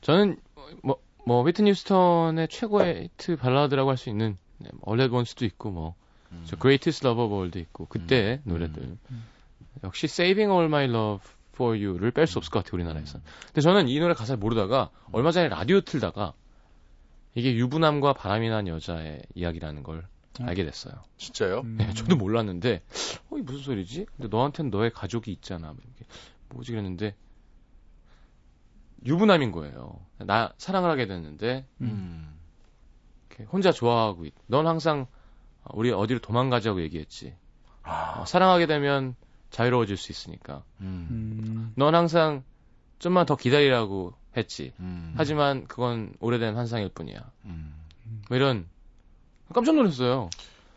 저는 0.00 0.36
뭐, 0.82 0.96
뭐, 1.26 1.42
휘트니 1.42 1.74
휴스턴의 1.74 2.48
최고의 2.48 3.04
히트 3.04 3.36
발라드라고 3.36 3.90
할 3.90 3.96
수 3.96 4.08
있는 4.10 4.36
네, 4.58 4.70
All 4.82 4.99
at 4.99 5.10
Once도 5.12 5.44
있고 5.44 5.70
뭐 5.70 5.94
음. 6.32 6.42
저 6.46 6.56
Greatest 6.56 7.06
Love 7.06 7.24
of 7.24 7.34
All도 7.34 7.58
있고 7.58 7.86
그때 7.86 8.40
음. 8.46 8.52
노래들 8.52 8.82
음. 8.82 8.98
음. 9.10 9.24
역시 9.84 10.06
Saving 10.06 10.50
All 10.50 10.66
My 10.66 10.84
Love 10.84 11.24
for 11.54 11.76
You를 11.76 12.10
뺄 12.12 12.26
수 12.26 12.38
없을 12.38 12.50
것 12.50 12.60
같아요 12.64 12.74
우리나라에서. 12.74 13.18
근데 13.46 13.60
저는 13.60 13.88
이 13.88 13.98
노래 13.98 14.14
가사를 14.14 14.38
모르다가 14.38 14.90
얼마 15.12 15.30
전에 15.32 15.48
라디오 15.48 15.80
틀다가 15.80 16.32
이게 17.34 17.54
유부남과 17.54 18.12
바람이 18.14 18.48
난 18.48 18.68
여자의 18.68 19.22
이야기라는 19.34 19.82
걸 19.82 20.06
음. 20.40 20.48
알게 20.48 20.64
됐어요. 20.64 20.94
진짜요? 21.16 21.62
네, 21.62 21.92
저도 21.94 22.16
몰랐는데 22.16 22.82
어, 23.30 23.38
이 23.38 23.42
무슨 23.42 23.60
소리지? 23.60 24.06
근데 24.16 24.28
너한테는 24.28 24.70
너의 24.70 24.90
가족이 24.90 25.32
있잖아. 25.32 25.68
뭐 25.68 25.76
이렇게 25.84 26.04
뭐지 26.50 26.72
그랬는데 26.72 27.14
유부남인 29.04 29.52
거예요. 29.52 30.00
나 30.18 30.52
사랑을 30.56 30.90
하게 30.90 31.06
됐는데 31.06 31.66
음. 31.80 32.38
혼자 33.52 33.72
좋아하고 33.72 34.24
있. 34.26 34.34
넌 34.46 34.66
항상 34.66 35.06
우리 35.72 35.90
어디로 35.90 36.20
도망가자고 36.20 36.80
얘기했지. 36.82 37.34
아. 37.82 38.20
어, 38.20 38.24
사랑하게 38.24 38.66
되면 38.66 39.14
자유로워질 39.50 39.96
수 39.96 40.12
있으니까. 40.12 40.64
음. 40.80 41.08
음. 41.10 41.72
넌 41.76 41.94
항상 41.94 42.44
좀만 42.98 43.26
더 43.26 43.36
기다리라고 43.36 44.14
했지. 44.36 44.72
음. 44.80 45.14
하지만 45.16 45.66
그건 45.66 46.14
오래된 46.20 46.56
환상일 46.56 46.88
뿐이야. 46.90 47.30
음. 47.44 47.74
뭐 48.28 48.36
이런 48.36 48.66
깜짝 49.52 49.74
놀랐어요. 49.74 50.30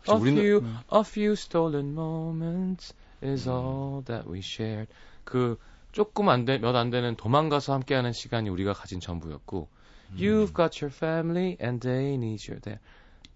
A 0.08 0.16
few, 0.16 0.58
음. 0.58 0.78
a 0.92 1.00
few 1.00 1.32
stolen 1.32 1.92
moments 1.92 2.94
is 3.22 3.48
음. 3.48 3.52
all 3.54 4.04
that 4.04 4.30
we 4.30 4.38
shared. 4.38 4.92
그 5.24 5.58
조금 5.92 6.28
안 6.28 6.44
돼, 6.44 6.58
몇 6.58 6.76
안 6.76 6.90
되는 6.90 7.16
도망가서 7.16 7.72
함께하는 7.72 8.12
시간이 8.12 8.48
우리가 8.48 8.72
가진 8.72 9.00
전부였고, 9.00 9.68
You've 10.16 10.54
got 10.54 10.82
your 10.82 10.94
family 10.94 11.56
and 11.60 11.80
they 11.86 12.14
need 12.14 12.50
you 12.50 12.60
there. 12.60 12.80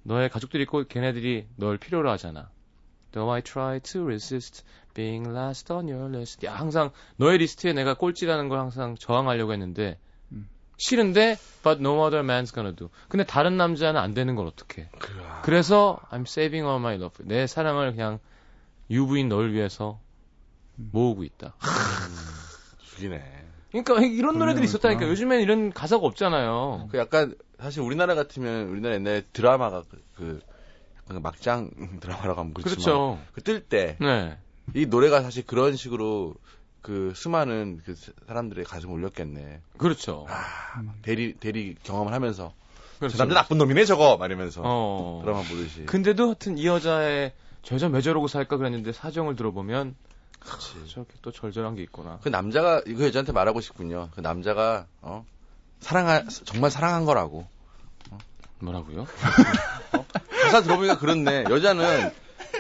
너의 0.05 0.31
가족들이 0.31 0.63
있고 0.65 0.85
걔네들이 0.85 1.47
널 1.57 1.79
필요로 1.79 2.11
하잖아. 2.11 2.51
Though 3.13 3.31
I 3.33 3.43
try 3.43 3.81
to 3.81 4.05
resist 4.05 4.65
being 4.95 5.29
last 5.29 5.71
on 5.73 5.89
your 5.89 6.09
list. 6.09 6.47
야, 6.47 6.55
항상 6.55 6.91
너의 7.17 7.39
리스트에 7.39 7.73
내가 7.75 7.95
꼴찌라는 7.95 8.49
걸 8.49 8.59
항상 8.59 8.97
저항하려고 8.97 9.53
했는데 9.53 9.99
음. 10.01 10.12
싫은데 10.77 11.39
but 11.63 11.81
no 11.81 12.05
other 12.05 12.25
man's 12.25 12.53
gonna 12.53 12.75
do. 12.75 12.89
근데 13.09 13.25
다른 13.25 13.57
남자는 13.57 14.01
안 14.01 14.15
되는 14.15 14.35
걸 14.35 14.47
어떻게? 14.47 14.89
그래서 15.43 15.99
I'm 16.11 16.23
saving 16.23 16.67
all 16.67 16.79
my 16.81 16.95
love. 16.97 17.25
내 17.27 17.47
사랑을 17.47 17.93
그냥 17.93 18.19
유부인 18.91 19.29
널 19.29 19.53
위해서 19.53 20.01
음. 20.79 20.91
모으고 20.93 21.23
있다. 21.25 21.55
음, 21.63 22.17
죽이네. 22.97 23.23
그러니까 23.71 24.01
이런 24.03 24.39
노래들이 24.39 24.65
있었다니까. 24.65 25.09
요즘엔 25.09 25.41
이런 25.41 25.73
가사가 25.73 26.05
없잖아요. 26.05 26.89
그 26.91 26.99
약간 26.99 27.35
사실 27.59 27.81
우리나라 27.83 28.15
같으면 28.15 28.69
우리나라 28.69 28.97
옛날에 28.97 29.23
드라마가 29.33 29.83
그, 29.89 30.03
그 30.17 30.41
약간 31.09 31.23
막장 31.23 31.71
드라마라고 32.01 32.41
하면 32.41 32.55
그렇지만 32.55 32.75
그렇죠. 32.75 33.19
그 33.33 33.41
뜰 33.43 33.61
때이 33.61 34.87
노래가 34.87 35.23
사실 35.23 35.47
그런 35.47 35.77
식으로 35.77 36.35
그 36.83 37.13
수많은 37.15 37.81
그 37.85 37.95
사람들의 38.27 38.65
가슴을 38.65 38.95
울렸겠네. 38.95 39.61
그렇죠. 39.79 40.27
아, 40.29 40.83
대리 41.03 41.35
대리 41.35 41.77
경험을 41.83 42.13
하면서 42.13 42.53
그렇죠. 42.99 43.17
저 43.17 43.25
남자 43.25 43.41
나쁜 43.41 43.59
놈이네 43.59 43.85
저거 43.85 44.17
말이면서 44.17 44.63
어. 44.65 45.21
드라마 45.25 45.43
보듯이. 45.43 45.87
근데도 45.87 46.27
하여튼 46.27 46.59
이 46.59 46.67
여자의 46.67 47.33
저 47.63 47.77
여자 47.77 47.87
왜 47.87 48.01
저러고 48.01 48.27
살까 48.29 48.57
그랬는데 48.57 48.93
사정을 48.93 49.37
들어보면 49.37 49.95
그렇지. 50.41 50.89
저렇게 50.89 51.15
또 51.23 51.31
절절한 51.31 51.77
게 51.77 51.83
있구나. 51.83 52.19
그 52.23 52.29
남자가 52.29 52.83
그 52.83 53.05
여자한테 53.05 53.33
말하고 53.33 53.61
싶군요. 53.61 54.09
그 54.15 54.21
남자가 54.21 54.87
어 55.01 55.25
사랑할 55.79 56.27
정말 56.45 56.71
사랑한 56.73 57.05
거라고. 57.05 57.47
어? 58.11 58.19
뭐라고요? 58.59 59.03
어? 59.03 59.07
가사 60.43 60.63
들어보니까 60.63 60.99
그렇네. 60.99 61.45
여자는 61.49 62.13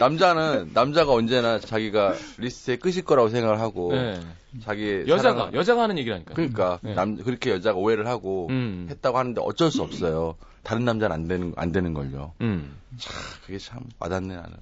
남자는 0.02 0.70
남자가 0.74 1.12
언제나 1.12 1.60
자기가 1.60 2.14
리스트에 2.38 2.76
끝일 2.76 3.04
거라고 3.04 3.28
생각을 3.28 3.60
하고 3.60 3.92
네. 3.92 4.20
자기 4.62 5.04
여자가 5.06 5.34
사랑을... 5.34 5.54
여자가 5.54 5.82
하는 5.82 5.98
얘기라니까. 5.98 6.34
그러니까 6.34 6.80
네. 6.82 6.94
남 6.94 7.16
그렇게 7.16 7.50
여자가 7.50 7.78
오해를 7.78 8.06
하고 8.08 8.48
음. 8.50 8.88
했다고 8.90 9.18
하는데 9.18 9.40
어쩔 9.44 9.70
수 9.70 9.82
없어요. 9.82 10.36
다른 10.64 10.84
남자는 10.84 11.14
안 11.14 11.28
되는 11.28 11.52
안 11.56 11.72
되는 11.72 11.94
걸요. 11.94 12.32
음. 12.40 12.76
참 12.98 13.14
그게 13.46 13.58
참 13.58 13.80
와닿네 13.98 14.34
나는. 14.34 14.52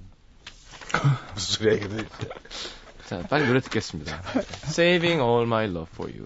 무슨 1.33 1.57
소리야 1.57 1.73
이게. 1.73 2.07
자 3.07 3.23
빨리 3.29 3.47
노래 3.47 3.59
듣겠습니다. 3.61 4.21
Saving 4.65 5.21
all 5.21 5.45
my 5.45 5.65
love 5.65 5.87
for 5.93 6.11
you. 6.11 6.25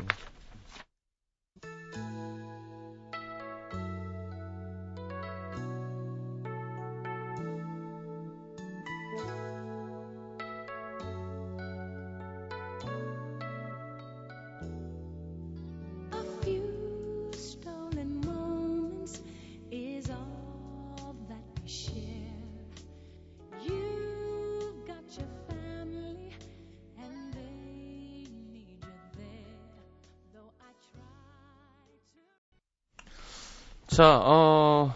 자, 33.96 34.20
어, 34.22 34.94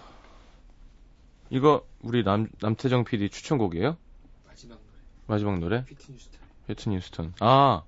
이거 1.50 1.88
우리 2.02 2.22
남, 2.22 2.50
남태정 2.60 3.06
PD 3.06 3.30
추천곡이에요? 3.30 3.95
마지막 4.45 4.76
노래. 4.76 4.97
마지막 5.26 5.60
노래? 5.60 5.86
휘트니 5.86 6.12
휴스턴. 6.12 6.39
휘트니 6.68 6.89
휴스턴. 6.89 7.34
아. 7.39 7.84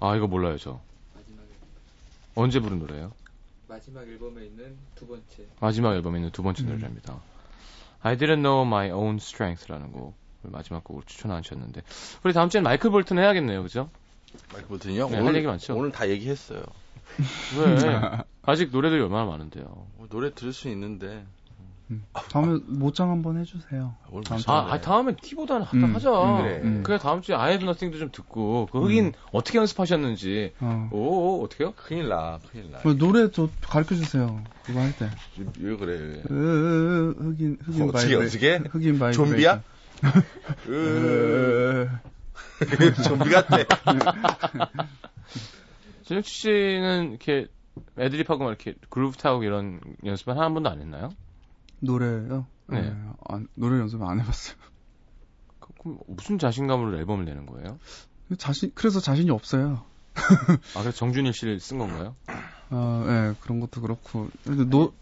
아, 0.00 0.16
이거 0.16 0.26
몰라요, 0.26 0.58
저. 0.58 0.82
마지막 1.14 1.40
앨범. 1.44 1.56
언제 2.34 2.60
부른 2.60 2.78
노래예요? 2.78 3.12
마지막 3.68 4.02
앨범에 4.02 4.44
있는 4.44 4.76
두 4.94 5.06
번째. 5.06 5.46
마지막 5.60 5.94
앨범에 5.94 6.18
있는 6.18 6.30
두 6.30 6.42
번째 6.42 6.62
음. 6.64 6.68
노래입니다. 6.68 7.22
I 8.02 8.18
didn't 8.18 8.42
know 8.42 8.66
my 8.66 8.90
own 8.90 9.16
strength라는 9.16 9.92
곡을 9.92 10.12
마지막 10.42 10.84
곡으로 10.84 11.06
추천하셨는데 11.06 11.84
우리 12.22 12.34
다음 12.34 12.50
주엔 12.50 12.64
마이클 12.64 12.90
볼튼 12.90 13.18
해야겠네요, 13.18 13.62
그죠? 13.62 13.88
마이클 14.52 14.68
볼튼이요? 14.68 15.08
네, 15.08 15.16
오늘, 15.16 15.28
할 15.28 15.36
얘기 15.36 15.46
많죠. 15.46 15.74
오늘 15.74 15.90
다 15.90 16.06
얘기했어요. 16.06 16.62
왜? 17.56 18.24
아직 18.42 18.70
노래들이 18.70 19.02
얼마나 19.02 19.26
많은데요. 19.26 19.64
어, 19.66 20.06
노래 20.08 20.32
들을 20.32 20.52
수 20.52 20.68
있는데. 20.68 21.26
음. 21.90 22.04
다음에 22.12 22.60
모장 22.68 23.10
한번 23.10 23.40
해주세요. 23.40 23.96
다음 24.24 24.40
아, 24.46 24.72
아, 24.72 24.80
다음에 24.80 25.14
키보드는 25.20 25.62
음. 25.74 25.94
하자. 25.94 26.10
음. 26.10 26.42
그래. 26.42 26.60
음. 26.62 26.82
그래 26.84 26.98
다음 26.98 27.20
주에 27.20 27.34
아이브 27.34 27.64
너팅도 27.64 27.98
좀 27.98 28.12
듣고 28.12 28.68
그 28.70 28.80
흑인 28.80 29.06
음. 29.06 29.12
어떻게 29.32 29.58
연습하셨는지. 29.58 30.52
어. 30.60 30.88
오, 30.92 31.42
어떻게요? 31.42 31.72
큰일 31.72 32.08
나, 32.08 32.38
큰일 32.50 32.70
나. 32.70 32.78
뭐, 32.84 32.94
노래 32.94 33.28
저 33.32 33.48
가르쳐 33.62 33.96
주세요. 33.96 34.42
그거 34.62 34.80
할 34.80 34.96
때. 34.96 35.10
왜 35.58 35.76
그래? 35.76 35.98
왜. 35.98 36.22
으, 36.30 37.14
흑인 37.18 37.58
흑인 37.60 37.88
어, 37.88 37.92
바이 37.92 38.14
어떻게 38.14 38.56
흑인 38.56 39.00
바이 39.00 39.12
좀비야? 39.12 39.62
좀비 43.04 43.30
같아. 43.30 43.56
진혁 46.04 46.24
씨는 46.24 47.10
이렇게 47.10 47.48
애드립하고 47.98 48.44
막 48.44 48.50
이렇게 48.50 48.74
그루브 48.88 49.16
타고 49.16 49.42
이런 49.42 49.80
연습은 50.04 50.38
한 50.38 50.54
번도 50.54 50.70
안 50.70 50.80
했나요? 50.80 51.10
노래요? 51.80 52.46
네. 52.66 52.82
네. 52.82 52.96
아, 53.28 53.40
노래 53.54 53.78
연습 53.78 54.02
안 54.02 54.20
해봤어요. 54.20 54.56
그, 55.58 55.72
그럼 55.78 55.98
무슨 56.06 56.38
자신감으로 56.38 56.98
앨범을 56.98 57.24
내는 57.24 57.46
거예요? 57.46 57.78
자신, 58.38 58.70
그래서 58.74 59.00
자신이 59.00 59.30
없어요. 59.30 59.84
아, 60.14 60.80
그래서 60.80 60.92
정준일 60.92 61.32
씨를 61.32 61.60
쓴 61.60 61.78
건가요? 61.78 62.14
아, 62.70 63.04
예, 63.06 63.10
네, 63.30 63.34
그런 63.40 63.60
것도 63.60 63.80
그렇고. 63.80 64.28
근데 64.44 64.64
노, 64.64 64.92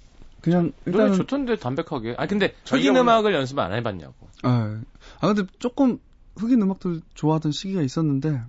그냥, 0.41 0.73
일단. 0.87 1.07
노래 1.07 1.17
좋던데, 1.17 1.57
담백하게. 1.57 2.15
아, 2.19 2.27
근데 2.27 2.55
흑인 2.67 2.97
음악을 2.97 3.35
연습 3.35 3.59
안 3.59 3.73
해봤냐고. 3.73 4.15
아, 4.43 4.81
아, 5.21 5.27
근데 5.35 5.51
조금 5.59 5.99
흑인 6.37 6.63
음악들 6.63 7.03
좋아하던 7.15 7.53
시기가 7.53 7.83
있었는데, 7.83 8.43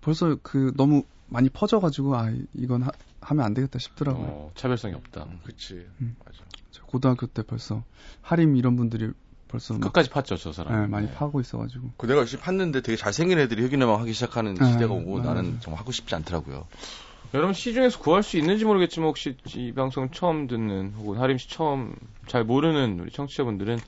벌써 0.00 0.36
그 0.42 0.72
너무 0.76 1.04
많이 1.30 1.48
퍼져가지고 1.48 2.16
아 2.16 2.32
이건 2.54 2.82
하, 2.82 2.90
하면 3.20 3.44
안 3.44 3.54
되겠다 3.54 3.78
싶더라고요. 3.78 4.26
어, 4.26 4.52
차별성이 4.54 4.94
없다. 4.94 5.24
음, 5.24 5.40
그치. 5.44 5.86
음. 6.00 6.16
맞아. 6.24 6.38
고등학교 6.86 7.26
때 7.26 7.42
벌써 7.42 7.84
하림 8.22 8.56
이런 8.56 8.76
분들이 8.76 9.10
벌써 9.48 9.78
끝까지 9.78 10.10
팠죠 10.10 10.38
저 10.38 10.52
사람. 10.52 10.80
네, 10.80 10.86
많이 10.86 11.06
네. 11.06 11.14
파고 11.14 11.40
있어가지고. 11.40 11.90
그 11.96 12.06
내가 12.06 12.20
역시 12.20 12.36
팠는데 12.36 12.82
되게 12.82 12.96
잘생긴 12.96 13.38
애들이 13.38 13.62
흑인음악 13.62 14.00
하기 14.00 14.12
시작하는 14.12 14.54
네, 14.54 14.72
시대가 14.72 14.92
오고 14.92 15.20
나는 15.20 15.60
정말 15.60 15.80
하고 15.80 15.92
싶지 15.92 16.14
않더라고요. 16.14 16.66
여러분 17.34 17.54
시중에서 17.54 17.98
구할 18.00 18.22
수 18.22 18.38
있는지 18.38 18.64
모르겠지만 18.64 19.08
혹시 19.08 19.36
이 19.54 19.72
방송 19.72 20.10
처음 20.10 20.48
듣는 20.48 20.94
혹은 20.96 21.18
하림 21.18 21.38
씨 21.38 21.48
처음 21.48 21.94
잘 22.26 22.44
모르는 22.44 22.98
우리 23.00 23.10
청취자분들은 23.10 23.78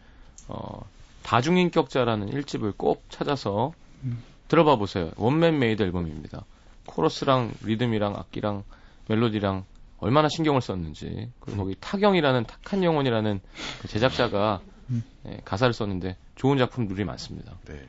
어, 0.48 0.84
다중인격자라는 1.22 2.28
일집을 2.28 2.72
꼭 2.76 3.04
찾아서 3.08 3.72
음. 4.04 4.22
들어봐 4.48 4.76
보세요. 4.76 5.10
one 5.16 5.37
man 5.37 5.58
made 5.58 5.82
앨범입니다. 5.82 6.44
코러스랑 6.86 7.52
리듬이랑 7.64 8.14
악기랑 8.16 8.64
멜로디랑 9.08 9.64
얼마나 9.98 10.28
신경을 10.28 10.60
썼는지 10.60 11.30
그리고 11.40 11.62
거기 11.62 11.76
타경이라는 11.78 12.44
탁한 12.44 12.82
영혼이라는 12.82 13.40
그 13.80 13.88
제작자가 13.88 14.60
음. 14.90 15.02
예, 15.26 15.40
가사를 15.44 15.72
썼는데 15.72 16.16
좋은 16.34 16.58
작품들이 16.58 17.04
많습니다. 17.04 17.54
네. 17.66 17.86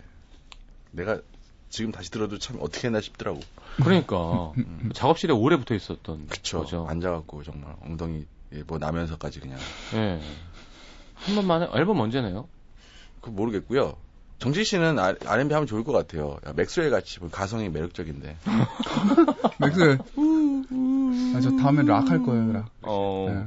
내가 0.92 1.20
지금 1.70 1.92
다시 1.92 2.12
들어도 2.12 2.38
참 2.38 2.58
어떻게 2.62 2.88
했나 2.88 3.02
싶더라고. 3.02 3.40
그러니까 3.78 4.52
음. 4.58 4.92
작업실에 4.94 5.34
오래 5.34 5.58
붙어 5.58 5.74
있었던 5.74 6.28
그쵸. 6.28 6.60
거죠. 6.60 6.86
앉아갖고 6.88 7.44
정말 7.44 7.76
엉덩이 7.82 8.26
뭐 8.68 8.78
나면서까지 8.78 9.40
그냥. 9.40 9.58
네. 9.92 10.22
한 11.16 11.36
번만 11.36 11.64
에 11.64 11.68
앨범 11.74 12.00
언제 12.00 12.22
내요? 12.22 12.48
그 13.22 13.32
모르겠고요. 13.32 13.96
정지 14.38 14.64
씨는 14.66 15.00
아, 15.00 15.16
R&B 15.26 15.54
하면 15.54 15.66
좋을 15.66 15.84
것 15.84 15.94
같아요. 15.94 16.38
야, 16.46 16.54
맥스웰 16.54 16.90
같이 16.90 17.20
뭐 17.22 17.30
가성이 17.30 17.70
매력적인데. 17.70 18.38
맥스웰. 19.60 19.98
아, 21.34 21.40
저 21.42 21.56
다음에 21.58 21.84
락 21.84 22.10
할 22.10 22.22
거예요, 22.24 22.54
락. 22.54 22.70
어. 22.84 23.28
네. 23.30 23.46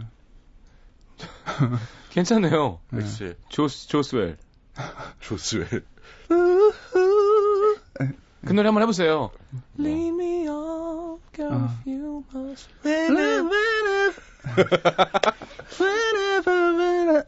괜찮네요. 2.10 2.80
네. 2.90 2.98
맥스웰. 2.98 3.34
조스, 3.48 3.88
조스웰. 3.88 4.36
조스웰. 5.20 5.66
그 8.44 8.52
노래 8.52 8.68
한번 8.68 8.82
해보세요. 8.82 9.30
Leave 9.78 10.08
me 10.14 10.48
off, 10.48 11.20
girl, 11.34 11.52
아. 11.52 11.74
you 11.86 12.22
must. 12.34 12.68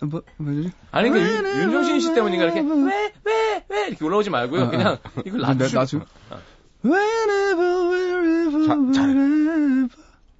뭐, 0.02 0.22
뭐지? 0.36 0.72
아니, 0.92 1.10
그 1.10 1.18
윤종신 1.18 2.00
씨 2.00 2.14
때문인가 2.14 2.44
이렇게 2.44 2.60
왜, 2.60 3.12
왜, 3.24 3.64
왜 3.68 3.86
이렇게 3.88 4.04
올라오지 4.04 4.30
말고요. 4.30 4.64
아, 4.64 4.70
그냥 4.70 4.98
이걸 5.26 5.40
낮추. 5.40 5.74
낮추. 5.74 6.00
Whenever, 6.84 7.88
wherever, 7.90 8.66
자, 8.66 9.00
잘. 9.00 9.88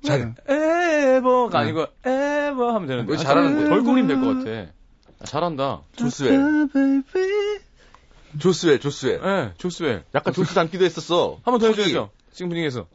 에버가 0.05 1.59
아니고 1.59 1.87
에버 2.05 2.73
하면 2.75 2.87
되는데. 2.87 3.13
왜 3.13 3.19
잘하는 3.19 3.57
거야? 3.57 3.69
덜꾸림 3.69 4.07
될 4.07 4.21
것 4.21 4.45
같아. 4.45 4.73
아, 5.21 5.25
잘한다. 5.25 5.83
조스웰. 5.97 6.39
조스웰, 8.39 8.79
조스웰. 8.79 9.15
예, 9.15 9.19
네, 9.27 9.53
조스웰. 9.59 10.05
약간 10.15 10.33
조스 10.35 10.55
닮기도 10.55 10.85
했었어. 10.85 11.41
한 11.45 11.53
번 11.53 11.61
더 11.61 11.67
해줘야죠. 11.69 12.11
지금 12.33 12.51
분위기에서. 12.51 12.87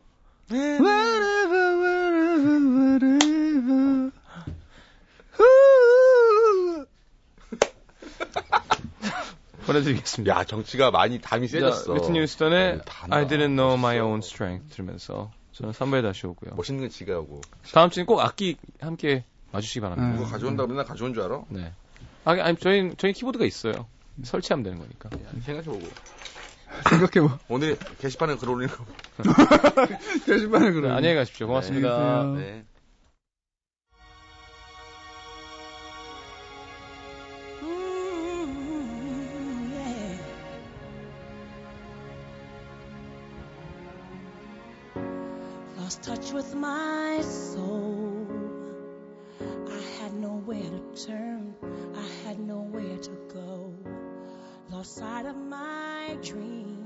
보내드리겠습니다. 9.65 10.35
야, 10.39 10.43
정치가 10.43 10.91
많이 10.91 11.19
담이 11.21 11.47
세졌어. 11.47 11.93
위트니 11.93 12.19
휴스턴의 12.19 12.81
I 13.09 13.25
didn't 13.27 13.55
know 13.55 13.73
my 13.75 13.99
own 13.99 14.19
strength 14.19 14.69
들으면서 14.75 15.31
저는 15.53 15.71
3부에 15.73 16.01
다시 16.01 16.25
오고요. 16.27 16.55
멋있는 16.55 16.81
건 16.81 16.89
지가 16.89 17.19
오고. 17.19 17.41
다음 17.73 17.89
주엔 17.89 18.05
꼭 18.05 18.19
악기 18.19 18.57
함께 18.79 19.23
와주시기 19.51 19.81
바랍니다. 19.81 20.11
음. 20.11 20.17
그거 20.17 20.29
가져온다 20.29 20.65
맨날 20.65 20.83
가져온 20.85 21.13
줄 21.13 21.23
알아? 21.23 21.43
네. 21.49 21.71
아, 22.25 22.31
아니, 22.31 22.57
저희, 22.57 22.91
저희 22.97 23.13
키보드가 23.13 23.45
있어요. 23.45 23.85
설치하면 24.23 24.63
되는 24.63 24.79
거니까. 24.79 25.09
생각해보고. 25.43 25.87
생각해보. 26.89 27.37
오늘 27.49 27.77
게시판에 27.99 28.35
글 28.37 28.49
올리는 28.49 28.73
거. 28.75 28.85
게시판에 30.25 30.65
글 30.71 30.77
올리는 30.77 30.89
거. 30.89 30.95
안녕히 30.95 31.15
가십시오. 31.15 31.47
고맙습니다. 31.47 32.23
네. 32.35 32.63
네. 45.97 46.01
touch 46.01 46.31
with 46.33 46.55
my 46.55 47.21
soul. 47.21 48.27
I 49.67 49.81
had 50.01 50.13
nowhere 50.13 50.61
to 50.61 51.05
turn, 51.05 51.55
I 51.95 52.27
had 52.27 52.39
nowhere 52.39 52.97
to 52.97 53.11
go. 53.33 53.73
Lost 54.71 54.95
sight 54.95 55.25
of 55.25 55.35
my 55.37 56.17
dream. 56.21 56.82